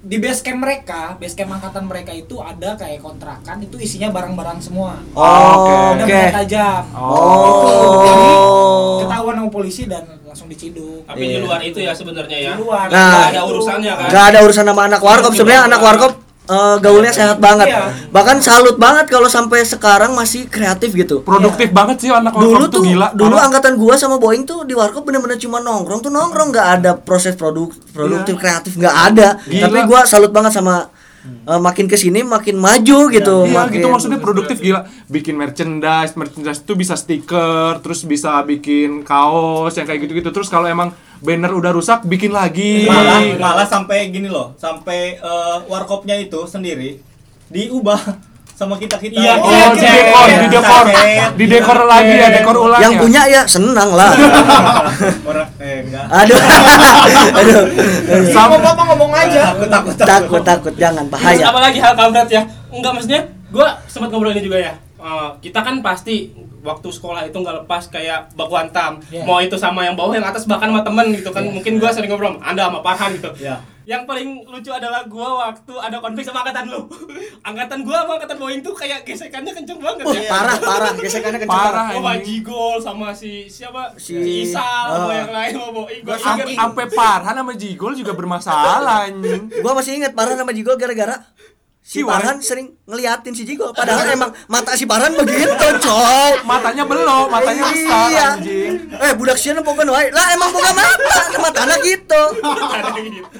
[0.06, 4.58] di base camp mereka, base camp angkatan mereka itu ada kayak kontrakan itu isinya barang-barang
[4.62, 4.94] semua.
[5.12, 6.06] oh Ada oke.
[6.06, 6.82] benda tajam.
[6.94, 9.02] oh.
[9.02, 11.02] Ketahuan sama polisi dan langsung diciduk.
[11.04, 11.38] Tapi di Iya.
[11.42, 12.50] luar itu ya sebenarnya ya.
[12.54, 12.86] Di luar.
[12.86, 14.08] Nah, Nggak ada urusannya kan?
[14.08, 15.30] nggak ada urusan sama anak warkop.
[15.34, 16.12] Sebenarnya anak warkop
[16.46, 17.66] eh, gaulnya sehat banget.
[17.68, 17.92] Iya.
[18.14, 21.20] bahkan salut banget kalau sampai sekarang masih kreatif gitu.
[21.20, 23.08] Produktif banget sih anak dulu warkop tuh tuh gila.
[23.12, 26.90] dulu angkatan gua sama Boeing tuh di warkop bener-bener cuma nongkrong tuh nongkrong nggak ada
[26.96, 29.28] proses produk produktif kreatif nggak ada.
[29.44, 29.62] Gila.
[29.66, 30.88] tapi gua salut banget sama
[31.26, 33.36] eh, makin ke sini makin maju gitu.
[33.46, 34.86] Iya makin gitu maksudnya produktif gila.
[35.10, 40.30] Bikin merchandise merchandise itu bisa stiker terus bisa bikin kaos yang kayak gitu-gitu.
[40.30, 42.88] Terus kalau emang banner udah rusak bikin lagi.
[42.88, 47.00] Malah malah sampai gini loh sampai eh, warkopnya itu sendiri
[47.46, 48.00] diubah
[48.56, 50.84] sama kita kita Iya, oh di dekor di dekor.
[51.36, 53.00] Di dekor lagi ya dekor ulang yang ya?
[53.04, 54.16] punya ya senang lah.
[55.28, 56.04] Orang eh enggak.
[56.08, 56.40] Aduh.
[57.44, 57.62] Aduh.
[58.32, 59.52] Sama bapak ngomong aja?
[59.52, 60.40] Takut takut takut.
[60.40, 62.42] Takut jangan Terus bahaya apalagi hal kampret ya?
[62.72, 63.20] Enggak maksudnya
[63.52, 67.86] gua sempat ngobrol ini juga ya eh, kita kan pasti waktu sekolah itu nggak lepas
[67.86, 69.22] kayak baku hantam Iya.
[69.22, 72.08] mau itu sama yang bawah yang atas bahkan sama temen gitu kan mungkin gua sering
[72.08, 73.62] ngobrol anda sama Farhan gitu Ya.
[73.86, 76.90] yang paling lucu adalah gua waktu ada konflik sama angkatan lu
[77.48, 81.38] angkatan gua sama angkatan Boeing tuh kayak gesekannya kenceng banget Wah, ya parah parah gesekannya
[81.38, 81.86] kenceng Parah.
[81.92, 83.94] Oh, Baji Gol sama si siapa?
[83.94, 84.58] Si, Si- Isal
[84.90, 85.14] sama Ah.
[85.16, 86.02] yang lain sama Boeing.
[86.02, 86.46] Inget.
[86.58, 89.54] Ampe Farhan sama Jigol juga bermasalah anjing.
[89.56, 91.22] Gua masih ingat Parhan sama Jigol gara-gara
[91.86, 92.02] si.
[92.02, 97.62] Parhan sering ngeliatin si Jigol padahal emang mata si Parhan begitu coy Matanya belok, matanya
[97.64, 98.26] besar Iya.
[98.34, 98.72] anjing.
[98.92, 100.98] eh budak sieun pokoknya wae lah emang buka mata
[101.38, 103.38] mata anak gitu Ada gitu.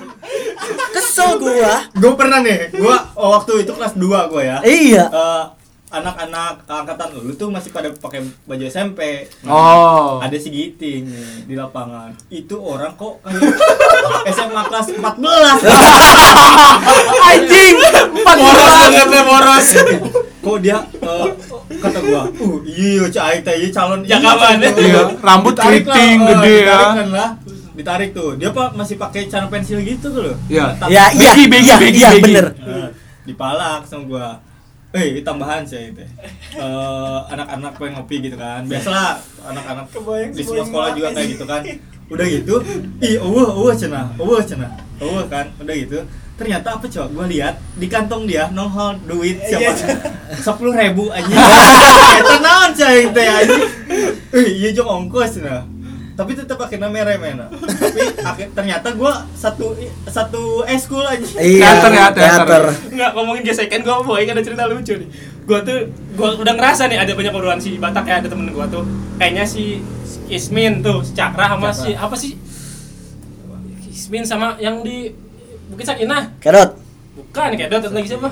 [0.93, 4.59] kesel gua Gue pernah nih, gue waktu itu kelas 2 gue ya.
[4.63, 5.43] iya Eh,
[5.87, 9.31] anak-anak angkatan lu tuh masih pada pakai baju SMP.
[9.47, 10.19] Oh.
[10.19, 12.11] Ada si Giting nih di lapangan.
[12.27, 14.99] Itu orang kok kayak SMA kelas 14.
[17.31, 17.75] Anjing.
[18.17, 18.91] Empat boros bulan.
[18.91, 19.67] banget boros.
[20.43, 21.27] Kok dia eh,
[21.77, 24.59] kata gua, "Uh, iya cai teh iya calon Ya, kapan?
[24.59, 26.65] Cai, tuh." Iya, rambut keriting eh, gede ya.
[26.67, 27.31] ditarik kan lah.
[27.77, 28.31] Ditarik tuh.
[28.35, 30.37] Dia pak masih pakai cara pensil gitu tuh loh.
[30.47, 30.65] Iya.
[30.87, 32.89] Ya iya iya iya bener Eh,
[33.23, 34.27] dipalak sama gua
[34.97, 36.01] eh tambahan sih itu
[36.57, 38.65] Eh, anak-anak pengen ngopi gitu kan.
[38.65, 39.85] Biasalah anak-anak
[40.33, 41.61] di semua sekolah juga kayak gitu kan.
[42.09, 42.55] Udah gitu
[43.05, 44.73] ih uh uh cenah uh cenah
[45.05, 45.53] uh kan.
[45.61, 46.01] Udah gitu.
[46.37, 47.07] Ternyata apa coba?
[47.13, 49.77] Gua lihat di kantong dia nongol duit siapa?
[50.41, 51.33] Sepuluh ribu aja
[52.77, 53.57] cai teh aja
[54.37, 55.65] eh iya jong ongkos cenah
[56.17, 59.77] tapi tetap pakai nama remena tapi akhir- ternyata gua satu
[60.07, 62.63] satu eskul aja iya Teater ya, teater.
[62.89, 65.09] Nggak ngomongin gesekan gua sama Boeing ada cerita lucu nih.
[65.45, 65.79] Gua tuh
[66.17, 68.83] gua udah ngerasa nih ada banyak obrolan si Batak ya ada temen gua tuh.
[69.17, 69.85] Kayaknya si
[70.27, 72.35] Ismin tuh, si Cakra sama si apa sih?
[73.87, 75.13] Ismin sama yang di
[75.67, 76.33] Bukit Sakinah.
[76.39, 76.79] Kerot
[77.13, 78.29] Bukan kayak Dot lagi siapa?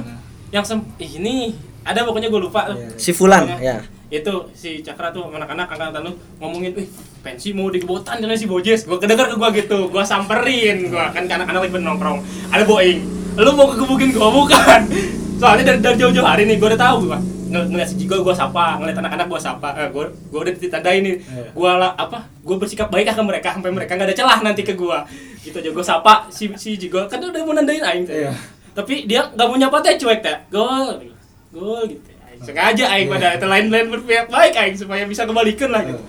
[0.51, 2.77] Yang sem ini ada pokoknya gue lupa tuh.
[2.97, 3.81] si Fulan ya
[4.13, 6.87] Itu si Cakra tuh anak-anak angkatan lu ngomongin, "Wih,
[7.25, 11.25] pensi mau digebotan dengan si Bojes." Gua kedenger ke gua gitu, gua samperin, gua kan
[11.25, 12.19] karena anak lagi nongkrong.
[12.53, 13.01] Ada Boeing.
[13.35, 14.81] Lu mau kegebukin gua bukan?
[15.41, 17.19] Soalnya dari, dari jauh-jauh hari nih gua udah tahu gua.
[17.55, 19.69] Ng ngeliat si Jigo gua sapa, ngeliat anak-anak gua sapa.
[19.79, 21.17] Eh, gua gua udah ditandain nih.
[21.57, 22.29] Gua lah apa?
[22.45, 25.03] Gua bersikap baik ke mereka sampai mereka nggak ada celah nanti ke gua.
[25.43, 28.31] Gitu aja gua sapa si si Jigo kan udah mau nandain aing teh.
[28.75, 30.37] Tapi dia nggak mau nyapa teh cuek teh.
[30.55, 31.03] Gol.
[31.51, 32.14] Gol gitu.
[32.35, 36.03] Aing Sengaja aing pada itu lain-lain berpihak baik aing supaya bisa kembalikan lah gitu.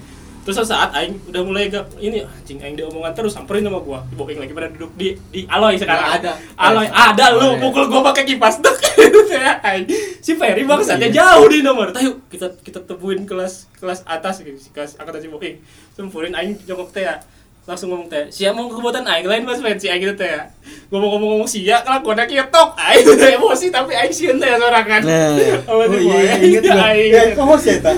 [0.45, 4.01] Terus saat aing udah mulai ke ini anjing aing diomongan terus samperin sama gua.
[4.13, 6.21] Booking lagi pada duduk di di Aloy sekarang.
[6.21, 6.33] Ada.
[6.57, 8.77] Aloy ada lu pukul gua pakai kipas dek.
[9.35, 9.85] Ya, aing.
[10.23, 11.91] si Ferry bangsatnya jauh di nomor.
[11.91, 15.59] Tahu kita kita temuin kelas kelas atas gitu, kelas angkatan si Booking.
[15.93, 17.19] Sempurin aing jongkok teh ya.
[17.65, 20.45] Langsung ngomong teh, siap mau kebuatan aing lain mas fancy aing gitu teh ya.
[20.93, 25.01] Ngomong-ngomong siap kelakuannya ketok aing udah emosi tapi aing sieun teh sorangan.
[25.01, 25.33] Nah.
[25.73, 26.93] Oh, Oh iya, iya, inget gua.
[26.93, 27.09] Aing.
[27.09, 27.95] Ya, ya, Tak?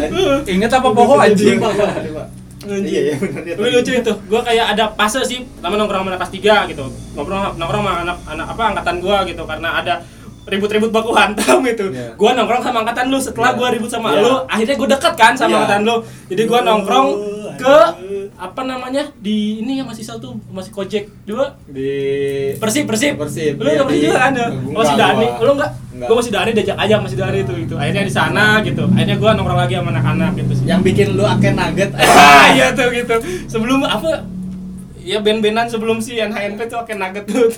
[0.48, 1.60] Ingat apa pohon anjing?
[2.68, 3.56] Iya, iya, benar dia.
[3.60, 6.86] Tapi lucu itu, gua kayak ada fase sih, pertama nongkrong sama kelas 3 gitu.
[7.16, 9.94] Ngobrol nongkrong sama anak anak apa angkatan gua gitu karena ada
[10.48, 11.92] ribut-ribut baku hantam gitu.
[11.92, 12.16] Iya.
[12.16, 13.60] Gua nongkrong sama angkatan lu setelah Iya.
[13.60, 14.24] gua ribut sama Iya.
[14.24, 15.58] lu, akhirnya gua dekat kan sama Iya.
[15.60, 15.96] angkatan lu.
[16.32, 17.08] Jadi gua nongkrong
[17.60, 17.78] ke.
[18.38, 19.10] Apa namanya?
[19.18, 21.90] Di ini yang masih satu masih Kojek dua di
[22.56, 23.18] Persib, Persib.
[23.18, 24.32] Persib, Lu iya, udah Persib di- juga kan?
[24.32, 24.48] ya?
[24.48, 25.28] Enggak, Masih Dani.
[25.38, 25.72] Lu enggak?
[25.90, 26.08] Enggak.
[26.08, 27.76] Gua masih Dani diajak ajak masih Dani itu itu.
[27.76, 28.84] Akhirnya di sana gitu.
[28.88, 30.66] Akhirnya gua nongkrong lagi sama anak-anak gitu sih.
[30.66, 33.16] yang bikin lu akhir nugget Ah, iya tuh gitu.
[33.48, 34.22] Sebelum apa?
[35.00, 37.50] Ya band-bandan sebelum si NHNP tuh akan nugget tuh.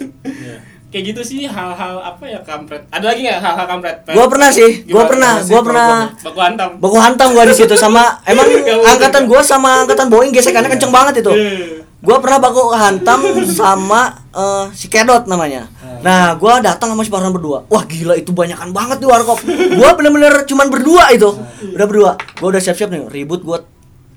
[0.90, 2.82] Kayak gitu sih hal-hal apa ya kampret.
[2.90, 3.96] Ada lagi nggak hal-hal kampret?
[4.10, 5.90] Gua pernah sih, gua pernah, gua pernah.
[6.18, 6.70] Baku hantam.
[6.82, 8.50] baku hantam gua di situ sama emang
[8.90, 11.30] angkatan gua sama angkatan Boeing gesekannya kenceng banget itu.
[11.30, 11.86] Eh.
[12.02, 13.22] gua pernah baku hantam
[13.54, 15.70] sama eh, si Kedot namanya.
[16.02, 17.70] Nah gua datang sama si Farhan berdua.
[17.70, 19.46] Wah gila itu banyakan banget di warkop.
[19.78, 21.30] Gua bener-bener cuman berdua itu.
[21.70, 22.12] Udah berdua.
[22.42, 23.62] Gua udah siap-siap nih ribut gua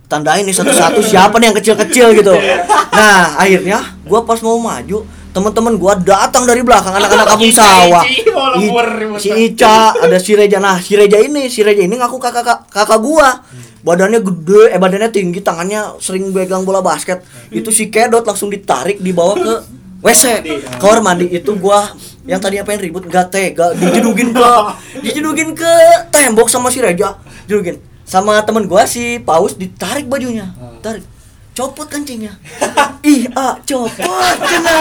[0.08, 2.32] tandain nih satu-satu siapa nih yang kecil-kecil gitu.
[2.92, 8.04] Nah akhirnya gua pas mau maju teman-teman gua datang dari belakang anak-anak kampung Ica, sawah.
[8.04, 8.68] Ici, mau I-
[9.16, 9.28] si.
[9.32, 10.60] Ica ada si Reja.
[10.60, 13.40] Nah si Reja ini si Reja ini ngaku kakak kakak, kakak gua.
[13.82, 17.24] Badannya gede eh badannya tinggi tangannya sering pegang bola basket.
[17.48, 19.54] Itu si Kedot langsung ditarik dibawa ke
[20.00, 20.24] WC
[20.78, 21.26] kamar mandi.
[21.28, 21.90] Itu gua
[22.22, 23.74] yang tadinya pengen ribut nggak tega.
[23.74, 24.50] Dijedugin ke
[25.04, 25.72] dijedugin ke
[26.12, 27.16] tembok sama si Reja.
[27.48, 30.52] Jedugin sama temen gua si Paus ditarik bajunya.
[30.78, 31.02] Tarik
[31.52, 32.32] copot kancingnya.
[33.12, 34.76] Ih ah copot cina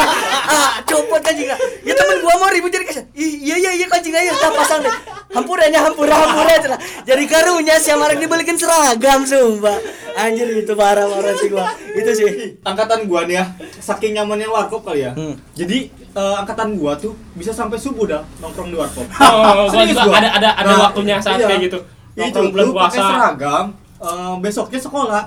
[0.48, 1.58] ah copot kancingnya.
[1.84, 4.80] Ya temen gua mau ribut jadi kasih ih iya iya iya kancingnya ya tak pasang
[4.86, 4.94] deh.
[5.34, 9.74] Hampuranya hampura hampura cina jadi karunya si Amarek dibalikin seragam sumpah.
[10.16, 11.66] Anjir itu parah parah sih gua.
[11.92, 12.56] Itu sih.
[12.62, 13.46] Angkatan gua nih ya
[13.82, 15.12] saking nyamannya warkop kali ya.
[15.18, 15.36] Hmm.
[15.58, 19.08] jadi eh, angkatan gua tuh bisa sampai subuh dah nongkrong di warkop.
[19.18, 20.20] Oh, Serius juga gua.
[20.24, 21.48] ada ada ada Nah, waktunya saat iya.
[21.52, 21.80] kayak gitu.
[22.14, 23.10] itu nongkrong bulan lu pakai puasa.
[23.10, 23.66] seragam
[23.98, 25.24] eh, besoknya sekolah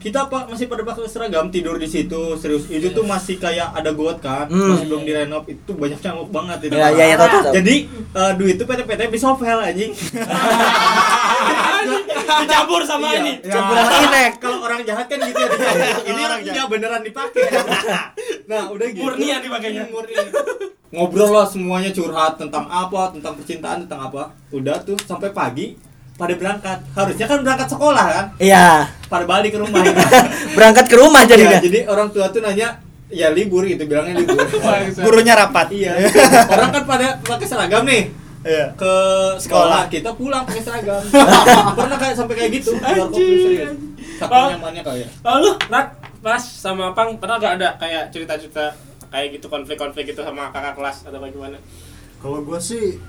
[0.00, 3.92] kita pak masih pada pakai seragam tidur di situ serius itu tuh masih kayak ada
[3.92, 4.72] got kan Hmm.
[4.72, 7.54] masih belum direnov itu banyak nyamuk banget itu Ya, ya, ya, tahu, tahu, tahu.
[7.54, 7.74] jadi
[8.10, 9.92] eh, duit itu PT-PT bisa sopel anjing
[12.40, 13.20] Dicampur sama Iya.
[13.20, 13.32] ini.
[13.42, 14.30] Campur sama inek.
[14.38, 15.90] kalau orang jahat kan gitu ya dipakai.
[16.06, 17.42] ini orang enggak beneran dipakai
[18.46, 19.84] nah udah gitu Murnian dipakainya.
[19.86, 20.14] murni
[20.90, 25.78] ngobrol lah semuanya curhat tentang apa tentang percintaan tentang apa udah tuh sampai pagi
[26.20, 26.78] pada berangkat.
[26.92, 28.26] Harusnya kan berangkat sekolah kan?
[28.36, 28.92] Iya.
[29.08, 29.80] pada balik ke rumah
[30.56, 31.58] Berangkat ke rumah Ya, jadinya.
[31.58, 32.76] jadi orang tua tuh nanya
[33.08, 34.36] ya libur gitu bilangnya libur.
[35.08, 35.72] Gurunya rapat.
[35.72, 35.96] iya.
[36.52, 38.12] Orang kan pada pakai seragam nih.
[38.40, 38.72] Iya.
[38.72, 38.94] ke
[39.36, 41.02] sekolah kita pulang pakai seragam.
[41.76, 42.72] Pernah kayak sampai kayak gitu?
[42.76, 43.88] Saking
[44.20, 44.52] Oh.
[44.52, 48.68] nyamannya kayak Lalu, Rat, pas sama Pang pernah gak ada kayak cerita-cerita
[49.08, 51.56] kayak gitu konflik-konflik gitu sama kakak kelas atau bagaimana?
[52.16, 53.00] Kalau gua sih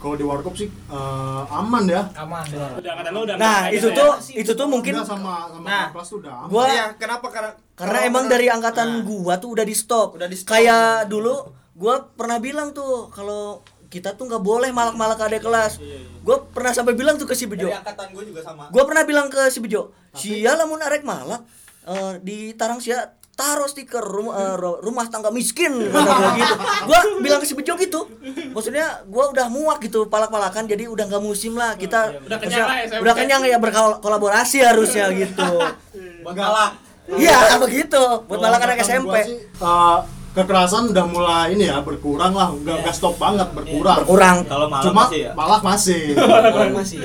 [0.00, 2.02] kalau di warkop sih eh, aman ya.
[2.16, 2.40] aman
[2.74, 4.40] Udah kata lu udah Nah, itu tuh ya?
[4.40, 6.48] itu tuh mungkin Udah sama sama Nah, kelas tuh udah aman.
[6.48, 10.16] gua Iya, kenapa karena karena emang dari angkatan Nah, gua tuh udah di stop.
[10.16, 10.48] Udah di-stop.
[10.50, 11.36] Kayak dulu
[11.72, 15.76] gua pernah bilang tuh kalau kita tuh nggak boleh malak-malak adik kelas.
[16.20, 17.66] Gua pernah sampai bilang tuh ke si Bejo.
[17.66, 21.44] dari angkatan gue juga sama Gua pernah bilang ke si Bejo, "Sia lamun arek malak
[21.82, 26.54] eh, di Tarang sia taruh stiker rumah, eh, ru- rumah tangga miskin gitu.
[26.88, 28.04] Gua bilang ke si Bejo gitu.
[28.52, 32.76] Maksudnya gua udah muak gitu palak-palakan jadi udah nggak musim lah kita Udah kenyang lah
[32.78, 35.48] ya, udah kenyang ya berkolaborasi harusnya gitu.
[36.30, 36.76] galak
[37.10, 38.02] Iya, begitu.
[38.28, 39.14] Buat malak anak SMP.
[39.24, 39.98] sih, eh,
[40.30, 44.06] kekerasan udah mulai ini ya berkurang lah, nggak nggak stop banget berkurang.
[44.06, 44.36] Berkurang.
[44.46, 46.02] kalau malam Cuma masih ya malak masih.
[46.78, 46.98] masih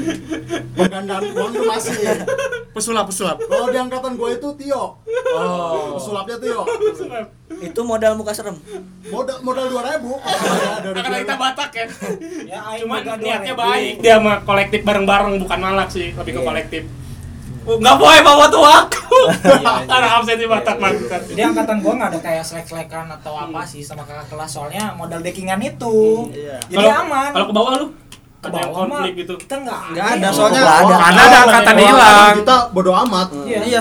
[0.77, 1.97] Penggandaan uang tuh masih.
[2.75, 3.39] Pesulap, pesulap.
[3.39, 4.99] Kalau di angkatan gue itu Tio.
[5.31, 5.95] Oh.
[5.95, 6.67] Sulapnya Tio.
[7.63, 8.59] Itu modal muka serem.
[9.07, 9.79] Modal modal 2000.
[10.83, 11.85] Ada dari Karena kita Batak ya
[12.83, 13.63] Cuman boga niatnya 2000.
[13.63, 13.93] baik.
[14.03, 16.83] Dia mah kolektif bareng-bareng bukan malak sih, lebih ke kolektif.
[17.65, 18.75] Oh, nggak boleh bawa tua
[19.17, 19.85] aku.
[19.85, 21.21] Karena absen di Batak mangkat.
[21.25, 25.19] jadi angkatan gua nggak ada kayak selek-selekan atau apa sih sama kakak kelas soalnya modal
[25.19, 26.57] backingan itu Iya.
[26.65, 27.87] jadi Kalau- aman Kalau ke bawah lu
[28.37, 29.33] ke bawah mah konflik gitu.
[29.35, 30.95] kita nggak ada, soalnya Nggak ada.
[30.99, 32.33] Karena ada angkatan hilang.
[32.37, 33.27] Kita bodo amat.
[33.41, 33.59] Iya.
[33.65, 33.79] Iya,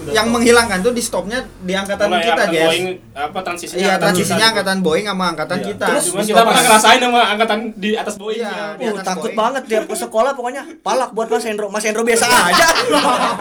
[0.00, 2.64] soalnya yang menghilangkan tuh di stopnya di angkatan Mulai kita, angkatan guys.
[2.64, 5.86] Boeing, apa transisinya Iya, angkatan transisinya angkatan Boeing sama angkatan kita.
[5.88, 8.66] Terus Di cuman kita stop pernah ngerasain sama angkatan di atas Boeing Iya, ya.
[8.72, 9.36] di Uh, atas takut Boeing.
[9.36, 11.66] banget dia ke sekolah pokoknya palak buat Mas Hendro.
[11.68, 12.66] Mas Hendro biasa aja.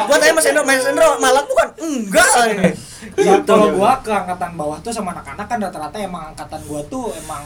[0.04, 1.68] buat saya Mas Hendro, Mas Hendro malak bukan?
[1.78, 2.34] Enggak.
[2.44, 2.74] Ya,
[3.08, 3.46] Gitu.
[3.46, 7.46] kalau gua ke angkatan bawah tuh sama anak-anak kan rata-rata emang angkatan gua tuh emang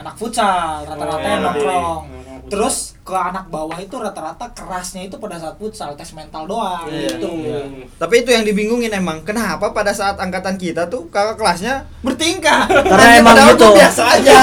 [0.00, 1.46] anak futsal, rata-rata Oh, yang iya.
[1.46, 2.02] nongkrong.
[2.08, 2.48] Nongkrong.
[2.50, 7.14] Terus ke anak bawah itu rata-rata kerasnya itu pada saat futsal, tes mental doang Iya.
[7.14, 7.28] gitu.
[7.30, 7.84] Hmm.
[7.94, 9.22] Tapi itu yang dibingungin emang.
[9.22, 12.64] Kenapa pada saat angkatan kita tuh kakak kelasnya bertingkah?
[12.66, 13.70] Karena emang gitu.
[13.70, 14.34] biasa aja.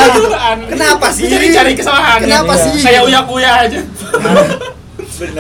[0.70, 1.26] Kenapa sih?
[1.26, 2.22] Cari-cari kesalahan.
[2.22, 2.64] Kenapa Iya.
[2.64, 2.74] sih?
[2.80, 3.80] Saya uya-uya aja.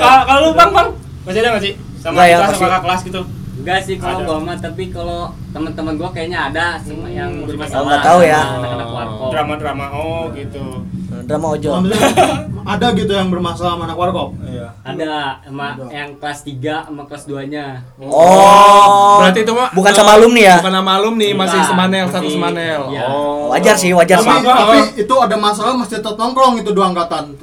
[0.01, 0.89] Kalau lu Bang, Bang,
[1.23, 1.73] masih ada nggak sih?
[2.01, 3.21] Sama Nggak ya, kita sama kakak kelas gitu.
[3.67, 7.83] Enggak sih kalau gua mah, tapi kalau teman-teman gua kayaknya ada semua yang Hmm, bermasalah.
[7.83, 8.41] nggak tahu ya.
[8.55, 9.27] Anak-anak warkop.
[9.27, 10.63] Drama-drama oh gitu.
[11.27, 11.73] Drama ojol.
[11.75, 12.11] Alhamdulillah
[12.79, 14.39] ada gitu yang bermasalah sama anak warkop.
[14.41, 15.83] iya Ada sama Ada.
[15.91, 17.65] yang kelas 3 sama kelas 2-nya.
[17.99, 19.19] Oh.
[19.19, 20.55] Berarti itu mah bukan eh, sama alumni ya?
[20.63, 22.79] Bukan sama alumni, masih semanel, satu semanel.
[22.87, 23.03] iya.
[23.03, 23.51] Oh.
[23.51, 24.39] Wajar sih, wajar Tapi, sih.
[24.47, 27.35] Sama- tapi itu ada masalah masih tetap nongkrong itu dua angkatan.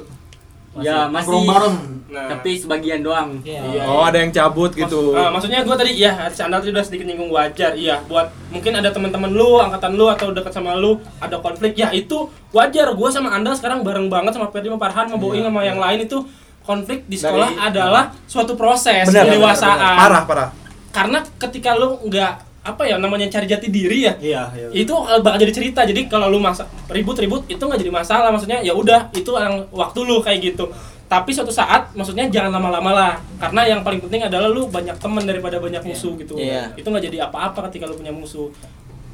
[0.83, 1.77] Ya, masih bareng.
[2.05, 2.31] Nah.
[2.31, 3.43] tapi sebagian doang.
[3.43, 3.83] Iya.
[3.91, 5.11] Oh, ada yang cabut gitu.
[5.17, 8.87] Ah, maksudnya gue tadi ya Sandal tadi udah sedikit nyinggung wajar iya buat mungkin ada
[8.93, 13.35] teman-teman lu angkatan lu atau dekat sama lu ada konflik ya itu wajar gue sama
[13.35, 16.23] Andal sekarang bareng banget sama Ferdi sama Farhan sama Boeing sama yang lain itu
[16.63, 20.49] konflik di sekolah adalah suatu proses pendewasaan Parah, parah.
[20.95, 24.13] karena ketika lu nggak apa ya namanya cari jati diri ya?
[24.17, 24.67] Iya iya.
[24.73, 25.85] Itu eh, bakal jadi cerita.
[25.85, 28.33] Jadi kalau lu masa ribut-ribut itu nggak jadi masalah.
[28.33, 30.73] Maksudnya ya udah itu yang waktu lu kayak gitu.
[31.05, 33.13] Tapi suatu saat maksudnya jangan lama-lama lah.
[33.37, 36.33] Karena yang paling penting adalah lu banyak teman daripada banyak musuh gitu.
[36.41, 36.73] Iya.
[36.73, 38.49] itu nggak jadi apa-apa ketika lu punya musuh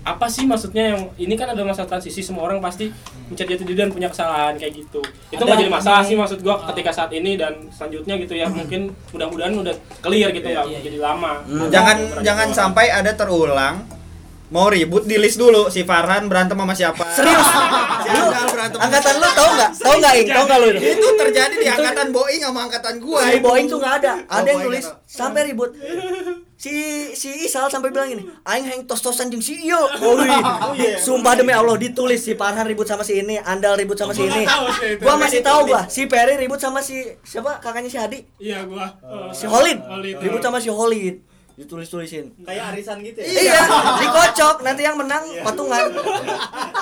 [0.03, 2.89] apa sih maksudnya yang ini kan ada masa transisi semua orang pasti
[3.27, 4.97] mencari jati diri dan punya kesalahan kayak gitu
[5.29, 8.89] itu nggak jadi masalah sih maksud gua ketika saat ini dan selanjutnya gitu ya mungkin
[9.09, 10.79] mudah-mudahan udah clear gitu nggak Iya, iya.
[10.81, 12.57] jadi lama Jangan Pernah jangan gitu.
[12.57, 13.75] sampai ada terulang
[14.51, 17.47] mau ribut di list dulu si Farhan berantem sama siapa Serius?
[18.03, 18.09] si
[18.51, 19.71] berantem Angkatan lu tahu nggak?
[19.73, 20.27] Tahu nggak, Ing?
[20.27, 20.67] Tahu nggak lu?
[20.75, 24.13] itu terjadi di angkatan Boeing sama angkatan gua Si Boeing tuh nggak ada.
[24.21, 25.71] Oh, Ada yang tulis sampai ribut.
[26.53, 26.69] Si
[27.11, 29.81] si Isal sampai bilang gini, aing hang tos-tosan jeung si Iyo.
[29.97, 30.21] Oh,
[30.75, 30.93] iya.
[30.95, 34.45] Sumpah demi Allah ditulis si Farhan ribut sama si ini, Andal ribut sama si ini.
[34.99, 38.19] Gua masih tahu gua, si Perry ribut sama si siapa kakaknya si Hadi?
[38.37, 38.93] iya gua
[39.33, 39.47] Si.
[39.47, 39.79] Holid.
[40.19, 41.30] Ribut sama si Holid.
[41.61, 42.33] Ditulis-tulisin.
[42.41, 43.29] kayak arisan gitu ya?
[43.29, 43.61] Iya,
[44.01, 44.65] dikocok.
[44.65, 45.93] Nanti yang menang patungan.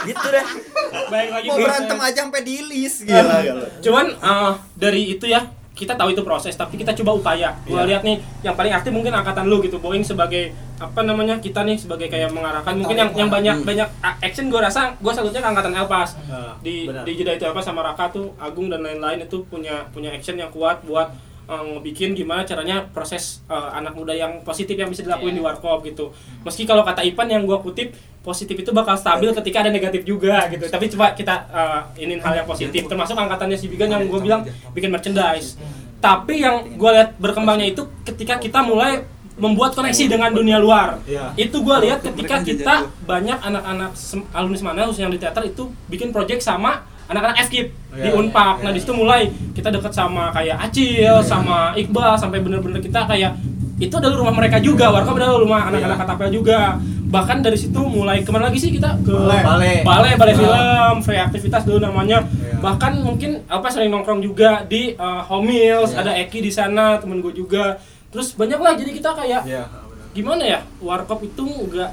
[0.08, 0.46] Gitu deh.
[0.90, 5.46] baik lagi mau berantem aja sampai di list gila gila Cuman eh, dari itu ya
[5.72, 7.56] kita tahu itu proses tapi kita coba upaya.
[7.64, 11.64] Gua lihat nih yang paling aktif mungkin angkatan lu gitu Boeing sebagai apa namanya kita
[11.64, 12.76] nih sebagai kayak mengarahkan.
[12.76, 16.20] Mungkin yang yang banyak banyak a- action gua rasa gua salutnya ke angkatan Elpas.
[16.28, 17.08] Nah, di benar.
[17.08, 20.52] di jeda itu apa sama Raka tuh Agung dan lain-lain itu punya punya action yang
[20.52, 21.16] kuat buat
[21.50, 25.82] uh, ngebikin gimana caranya proses uh, anak muda yang positif yang bisa dilakuin di warkop
[25.82, 26.14] gitu.
[26.46, 30.46] Meski kalau kata Ipan yang gua kutip positif itu bakal stabil ketika ada negatif juga
[30.54, 30.70] gitu.
[30.70, 34.42] Tapi coba kita uh, inin hal yang positif termasuk angkatannya si Bigan yang gua bilang
[34.78, 35.58] bikin merchandise.
[35.98, 39.04] Tapi yang gua lihat berkembangnya itu ketika kita mulai
[39.40, 41.00] membuat koneksi dengan dunia luar.
[41.08, 41.34] Iya.
[41.34, 43.92] Itu gua lihat ketika kita banyak anak-anak
[44.36, 48.62] alumni semana khususnya yang di teater itu bikin project sama anak-anak FKIP di Iya, Unpak.
[48.62, 53.34] Nah, di situ mulai kita deket sama kayak Acil, sama Iqbal sampai bener-bener kita kayak
[53.80, 56.78] itu adalah rumah mereka juga, warkop adalah rumah anak-anak Katapel juga.
[57.10, 59.82] Bahkan dari situ mulai ke mana lagi sih kita ke Balai.
[59.82, 62.22] balai, balai film, free aktivitas dulu namanya.
[62.30, 62.62] Iya.
[62.62, 67.24] Bahkan mungkin apa sering nongkrong juga di uh, Home Meals, ada Eki di sana, temen
[67.24, 67.82] gue juga.
[68.14, 69.66] Terus banyak lah jadi kita kayak Iya.
[70.10, 71.90] gimana ya warkop itu enggak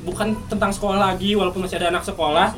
[0.00, 2.54] bukan tentang sekolah lagi walaupun masih ada anak sekolah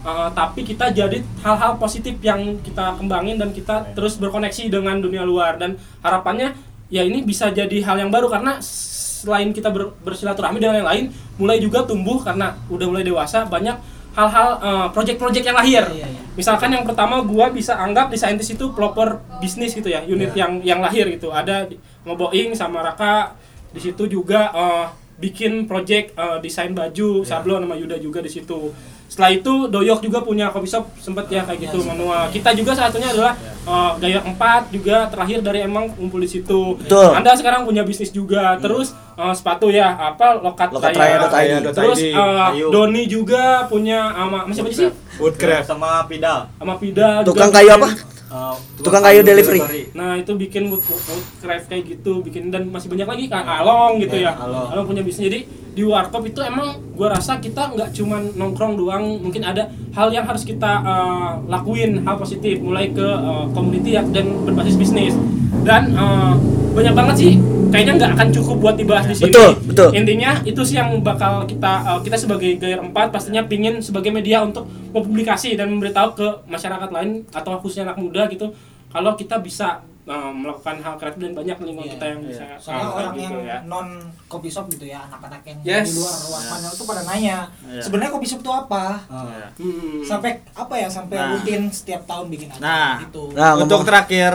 [0.00, 5.28] Uh, tapi kita jadi hal-hal positif yang kita kembangin dan kita terus berkoneksi dengan dunia
[5.28, 5.60] luar.
[5.60, 6.56] Dan harapannya
[6.88, 11.04] ya ini bisa jadi hal yang baru karena selain kita ber- bersilaturahmi dengan yang lain
[11.36, 13.76] mulai juga tumbuh karena udah mulai dewasa banyak
[14.16, 15.84] hal-hal uh, project-project yang lahir.
[16.32, 20.64] Misalkan yang pertama gua bisa anggap di saintis itu pelopor bisnis gitu ya unit yang
[20.64, 21.28] yang lahir gitu.
[21.28, 23.36] Ada di- sama Boeing sama Raka.
[23.70, 24.90] Di situ juga uh,
[25.20, 28.72] bikin project uh, desain baju sablon sama Yuda juga di situ
[29.10, 33.10] setelah itu Doyok juga punya coffee shop sempet ya kayak gitu manual kita juga satunya
[33.10, 33.34] adalah
[33.66, 37.18] uh, Gaya 4 juga terakhir dari emang kumpul di situ Betul.
[37.18, 41.26] Anda sekarang punya bisnis juga terus uh, sepatu ya apa lokat Lokatraya.id.
[41.26, 41.58] Raya.
[41.74, 42.54] terus uh.
[42.70, 44.88] Doni juga punya sama masih apa sih
[45.18, 46.46] Woodcraft sama Pidal.
[46.54, 47.88] sama Pida Tukang juga kayu apa?
[48.30, 49.90] Uh, Tukang kayu delivery.
[49.90, 53.42] Nah itu bikin wood, wood, wood craft kayak gitu, bikin dan masih banyak lagi kan
[53.42, 54.38] Along gitu ya.
[54.38, 54.70] Along.
[54.70, 55.26] Along punya bisnis.
[55.26, 55.40] Jadi
[55.74, 59.66] di warkop itu emang gua rasa kita nggak cuman nongkrong doang, mungkin ada
[59.98, 64.78] hal yang harus kita uh, lakuin, hal positif, mulai ke uh, community ya, dan berbasis
[64.78, 65.18] bisnis.
[65.66, 66.38] Dan uh,
[66.70, 67.32] banyak banget sih,
[67.70, 69.26] kayaknya nggak akan cukup buat dibahas di sini.
[69.30, 69.88] Betul, betul.
[69.94, 74.42] Intinya itu sih yang bakal kita uh, kita sebagai Gair 4 pastinya pingin sebagai media
[74.42, 78.46] untuk mempublikasi dan memberitahu ke masyarakat lain atau khususnya anak muda gitu
[78.88, 82.82] kalau kita bisa uh, melakukan hal kreatif dan banyak lingkungan Iya, kita yang bisa soalnya
[82.82, 83.58] uh, orang gitu yang ya.
[83.64, 83.86] non
[84.26, 85.86] kopi shop gitu ya anak-anak yang Yes.
[85.86, 87.80] di luar Wakman itu pada nanya Iya.
[87.80, 90.02] sebenarnya kopi shop itu apa Hmm.
[90.02, 91.28] sampai apa ya sampai Nah.
[91.32, 92.92] rutin setiap tahun bikin acara Nah.
[93.00, 93.86] gitu Nah, untuk ngomong.
[93.86, 94.34] terakhir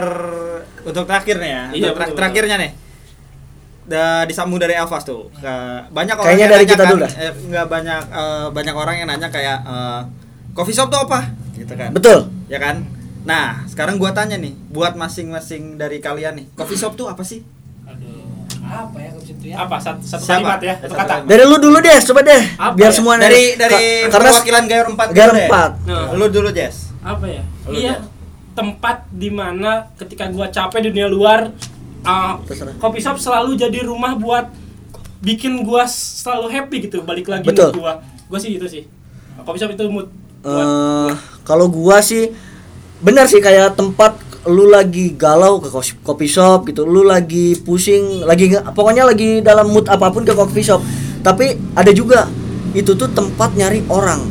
[0.82, 2.72] untuk terakhir nih ya Iya, untuk betul, terakhirnya nih
[3.84, 5.54] da, disambung dari Elvas tuh ke
[5.88, 7.12] banyak orang Kayaknya yang dari nanya kita kan, dulu dah.
[7.16, 10.00] eh, nggak banyak eh, banyak orang yang nanya kayak eh,
[10.52, 11.20] coffee shop tuh apa
[11.54, 12.18] gitu kan Betul.
[12.48, 12.82] ya kan
[13.26, 17.42] nah sekarang gua tanya nih buat masing-masing dari kalian nih coffee shop tuh apa sih
[17.84, 18.22] Aduh.
[18.62, 20.38] apa ya kopi shop itu ya Apa satu, satu Siapa?
[20.40, 20.74] kalimat ya?
[20.76, 21.12] Satu Satu kata.
[21.12, 21.28] kalimat.
[21.28, 22.42] Dari lu dulu deh, coba deh.
[22.56, 22.94] Apa biar ya?
[22.94, 25.48] semua dari dari karena perwakilan Gayor 4 Gayor dulu deh.
[25.48, 25.86] 4.
[25.86, 26.06] Nah.
[26.12, 27.42] lu dulu Jess Apa ya?
[27.64, 27.94] Lu iya.
[27.94, 27.98] deh.
[28.52, 31.40] Tempat di mana ketika gua capek di dunia luar
[32.02, 32.74] uh, Terserah.
[32.76, 34.48] kopi shop selalu jadi rumah buat
[35.20, 37.74] bikin gua selalu happy gitu balik lagi Betul.
[37.76, 38.02] gua.
[38.24, 38.82] Gua sih gitu sih.
[39.38, 40.14] Kopi shop itu mood buat
[40.46, 41.10] Eh,
[41.42, 42.30] kalau gua sih
[43.02, 44.16] benar sih kayak tempat
[44.46, 45.68] lu lagi galau ke
[46.06, 50.62] coffee shop gitu, lu lagi pusing, lagi pokoknya lagi dalam mood apa pun ke coffee
[50.62, 50.78] shop.
[51.26, 52.30] Tapi ada juga
[52.70, 54.22] itu tuh tempat nyari orang.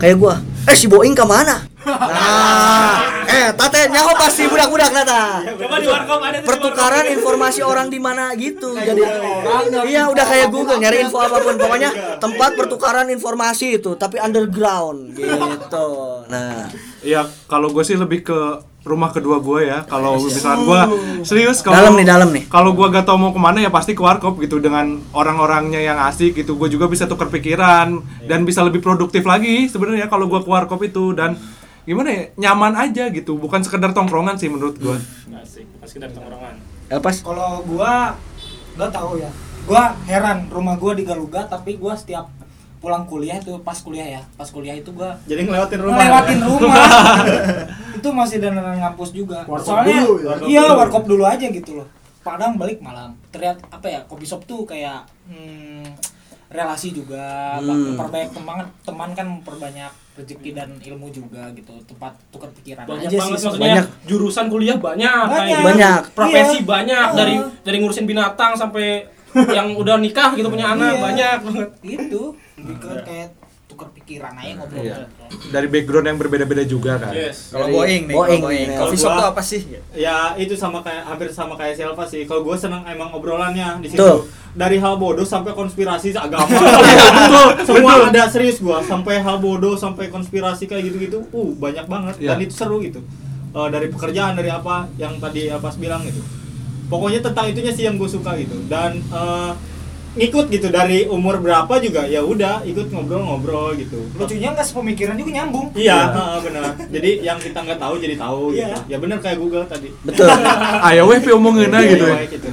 [0.00, 1.67] Kayak gua, eh si Boeing ke mana?
[1.88, 5.40] Nah, eh tate nyaho pasti budak-budak nata.
[5.44, 8.76] Coba di warkop ada tuh di Pertukaran informasi orang di mana gitu.
[8.76, 9.02] Jadi
[9.88, 11.56] iya udah kayak Google nyari info apa pun.
[11.56, 15.88] Pokoknya tempat pertukaran informasi itu tapi underground gitu.
[16.28, 16.68] Nah,
[17.06, 18.38] Ya kalau gue sih lebih ke
[18.82, 19.86] rumah kedua gue ya.
[19.86, 20.80] Kalau misalkan gue
[21.22, 22.44] serius kalau Dalam nih, dalam nih.
[22.50, 25.98] Kalau gue gak tau mau ke mana ya pasti ke warkop gitu dengan orang-orangnya yang
[26.10, 26.58] asik gitu.
[26.58, 30.82] Gue juga bisa tukar pikiran dan bisa lebih produktif lagi sebenarnya kalau gue ke warkop
[30.82, 31.38] itu dan
[31.88, 33.34] gimana ya nyaman aja gitu.
[33.34, 34.96] Bukan sekedar tongkrongan sih menurut gue.
[35.32, 36.60] Asik, pas sekedar tongkrongan.
[36.86, 38.12] Elpas kalau gua
[38.74, 39.28] nggak tahu ya
[39.64, 42.28] gua heran rumah gua di Galuga tapi gua setiap
[42.78, 45.98] pulang kuliah tuh pas kuliah ya pas kuliah itu gua Jadi ngelewatin rumah.
[45.98, 46.86] ngelewatin rumah
[47.92, 50.32] itu masih dan ngampus juga Warkop soalnya dulu ya?
[50.46, 54.62] iya warkop dulu aja gitu loh Padang balik malam terlihat apa ya kopi shop tuh
[54.62, 55.84] kayak hmm,
[56.48, 57.92] relasi juga Hmm.
[57.92, 63.16] memperbanyak teman teman kan memperbanyak rezeki dan ilmu juga gitu tempat tukar pikiran banyak aja
[63.16, 63.86] banget sih maksudnya Banyak.
[64.04, 65.38] jurusan kuliah banyak Banyak.
[65.40, 66.00] kayak Banyak.
[66.12, 66.66] profesi Iya.
[66.66, 68.86] banyak dari dari ngurusin binatang sampai
[69.48, 71.00] yang udah nikah gitu punya anak Iya.
[71.00, 72.22] banyak banget itu
[72.58, 73.28] lebih ke kayak
[73.78, 74.82] tukar pikiran aja ngobrol.
[74.82, 75.06] Iya.
[75.48, 77.14] Dari background yang berbeda-beda juga kan.
[77.14, 77.54] Yes.
[77.54, 78.68] Kalau Dari Boeing nih, Boeing kalau Boeing.
[78.74, 79.60] Kalau shop gua- tuh apa sih?
[79.94, 83.86] ya itu sama kayak hampir sama kayak Selva sih kalau gue seneng emang obrolannya di
[83.88, 84.26] situ Tuh.
[84.52, 86.58] dari hal bodoh sampai konspirasi agama Iya,
[87.54, 88.10] betul, semua betul.
[88.10, 92.28] ada serius gua sampai hal bodoh sampai konspirasi kayak gitu-gitu uh banyak banget Iya.
[92.28, 92.98] dan itu seru gitu
[93.48, 96.20] Eh, dari pekerjaan dari apa yang tadi apa bilang gitu
[96.86, 99.50] pokoknya tentang itunya sih yang gue suka gitu dan eh,
[100.18, 105.30] ngikut gitu dari umur berapa juga ya udah ikut ngobrol-ngobrol gitu Lucunya nggak sepemikiran juga
[105.38, 105.70] nyambung.
[105.72, 106.62] Iya, heeh, benar.
[106.90, 108.74] Jadi yang kita nggak tahu jadi tahu Iya.
[108.74, 108.80] gitu.
[108.90, 109.88] Ya benar kayak Google tadi.
[110.02, 110.26] Betul.
[110.90, 112.06] Ayo weh pi omongin aja gitu.
[112.06, 112.48] Baik, gitu.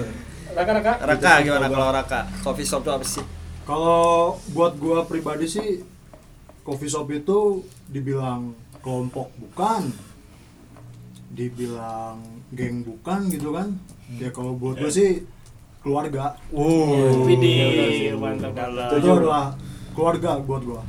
[0.56, 0.92] Raka-raka.
[1.04, 2.20] Raka gimana kalau Raka?
[2.46, 3.26] Coffee shop tuh apa sih?
[3.66, 5.82] Kalau buat gua pribadi sih
[6.62, 9.90] coffee shop itu dibilang kelompok bukan,
[11.30, 12.22] dibilang
[12.54, 13.74] geng bukan gitu kan.
[14.22, 15.26] Ya kalau buat gua sih
[15.86, 16.34] keluarga.
[16.50, 17.30] Oh.
[17.30, 18.58] Widih, mantap
[18.98, 19.54] Itu adalah
[19.94, 20.82] keluarga buat gua.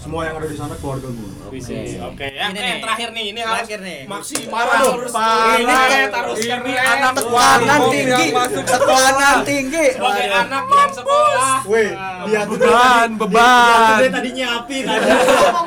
[0.00, 1.28] Semua yang ada di sana keluarga gua.
[1.44, 1.60] Oke,
[2.00, 2.44] oke ya.
[2.48, 2.76] Ini eh, nih.
[2.80, 4.00] terakhir nih, ini harus Terakhir nih.
[4.08, 5.54] maksimal Aduh, harus parah.
[5.54, 8.26] ini kayak harus Ini anak Tekanan tinggi,
[8.64, 9.86] tekanan tinggi.
[9.92, 11.56] sebagai anak yang sekolah.
[11.68, 13.68] Weh, dia Beban, dia- Dia, beban.
[13.68, 15.08] tuh dari tadi nyapi tadi.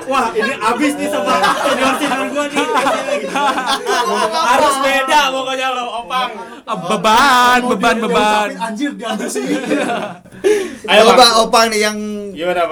[0.09, 2.65] Wah, ini abis nih sama senior-senior gua nih.
[3.13, 3.29] Gitu.
[4.34, 6.29] harus beda pokoknya lo, Opang.
[6.63, 8.47] Ah, beban, beban, dia- dia beban.
[8.57, 9.45] Anjir diambil sih.
[10.91, 11.03] Ayo.
[11.39, 11.97] Opang nih yang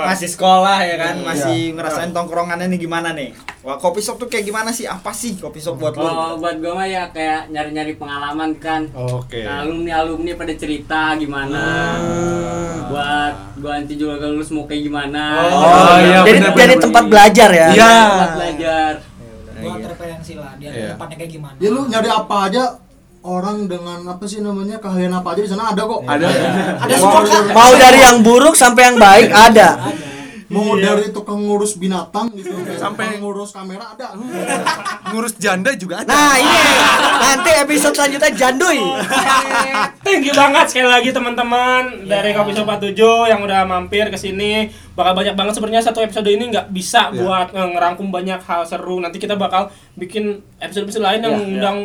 [0.01, 3.31] masih sekolah ya kan, masih ngerasain tongkrongannya nih gimana nih?
[3.61, 4.85] Wah, coffee shop tuh kayak gimana sih?
[4.85, 6.41] Apa sih coffee shop buat Kalau lu?
[6.41, 8.89] buat gue mah ya kayak nyari-nyari pengalaman kan.
[8.91, 9.41] Oke.
[9.41, 11.61] alumni alumni pada cerita gimana
[12.83, 16.99] buat gua nanti juga kalau lulus mau kayak gimana Oh, iya, Jadi benar, jadi tempat
[16.99, 17.11] benar.
[17.11, 17.67] belajar ya.
[17.71, 17.93] Iya.
[18.09, 18.93] buat belajar
[19.61, 20.89] Buat referensi lah dia Iya.
[20.91, 21.55] depannya kayak gimana.
[21.55, 22.63] Ya lu nyari apa aja
[23.21, 26.01] orang dengan apa sih namanya keahlian apa aja di sana ada kok.
[26.03, 26.25] Ada.
[26.81, 27.21] Ada semua?
[27.53, 29.77] Mau dari yang buruk sampai yang baik ada.
[30.51, 34.11] Mau dari tukang ngurus binatang gitu, Sampai- tukang ngurus kamera ada.
[35.11, 36.07] Ngurus janda juga ada.
[36.07, 36.59] Nah, ini
[37.17, 38.79] nanti episode selanjutnya Janduy.
[40.01, 42.95] Thank you banget sekali lagi teman-teman dari Kopi Shop 47
[43.27, 44.67] yang udah mampir ke sini.
[44.91, 47.17] Bakal banyak banget sebenarnya satu episode ini nggak bisa Iya.
[47.17, 48.99] buat eh, ngerangkum banyak hal seru.
[48.99, 51.43] Nanti kita bakal bikin episode-episode lain yang Iya.
[51.45, 51.77] undang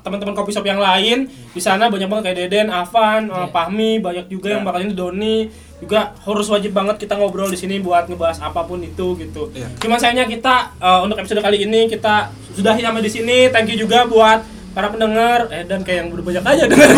[0.00, 4.28] teman-teman kopi shop yang lain di sana banyak banget kayak Deden, Avan, eh, Pahmi, banyak
[4.28, 5.36] juga yang bakal ini Doni
[5.82, 9.50] juga harus wajib banget kita ngobrol di sini buat ngebahas apa pun itu gitu.
[9.52, 9.68] Iya.
[9.82, 13.38] Cuman sayangnya kita eh, untuk episode kali ini kita sudahi sampai di sini.
[13.50, 16.90] Thank you juga buat para pendengar eh dan kayak yang udah banyak aja dengar.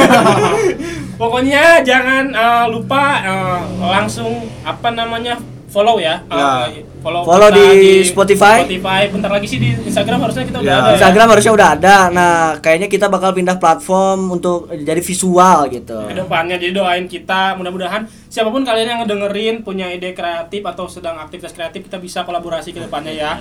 [1.21, 5.41] Pokoknya jangan eh, lupa eh, langsung apa namanya
[5.77, 6.25] follow ya.
[6.25, 6.73] Ya.
[7.05, 8.65] follow, Follow kita di Spotify.
[8.65, 9.01] Spotify.
[9.13, 10.77] Bentar lagi sih di Instagram harusnya kita udah Ya.
[10.81, 10.89] ada.
[10.89, 10.93] ya.
[10.97, 11.97] Instagram harusnya udah ada.
[12.09, 15.99] Nah, kayaknya kita bakal pindah platform untuk jadi visual gitu.
[16.07, 20.89] ke depannya jadi doain kita mudah-mudahan siapa pun kalian yang ngedengerin punya ide kreatif atau
[20.89, 23.33] sedang aktivitas kreatif kita bisa kolaborasi ke depannya ya.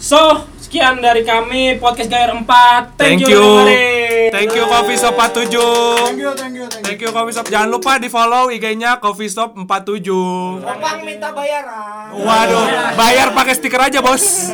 [0.00, 0.16] So,
[0.56, 2.96] sekian dari kami podcast Gair 4.
[2.96, 3.36] Thank Thank, you.
[3.36, 4.32] you.
[4.32, 5.52] Thank you Coffee Shop 47.
[5.52, 6.84] Thank you, thank you, thank you.
[6.88, 7.44] Thank you Coffee Shop.
[7.44, 10.64] Jangan lupa di follow IG-nya Coffee Shop 47.
[10.64, 12.16] Opang minta bayaran.
[12.16, 14.48] Waduh, bayar pakai stiker aja, Bos.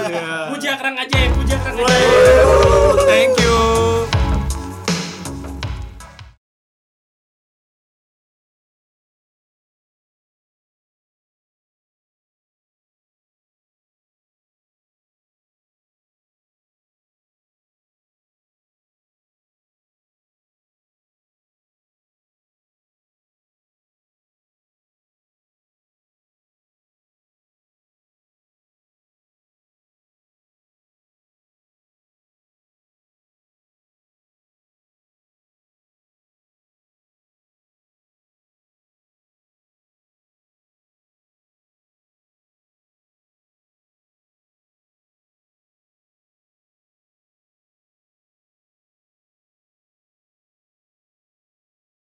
[0.50, 1.94] Puja kerang aja, puja kerang aja.
[3.06, 4.15] Thank you.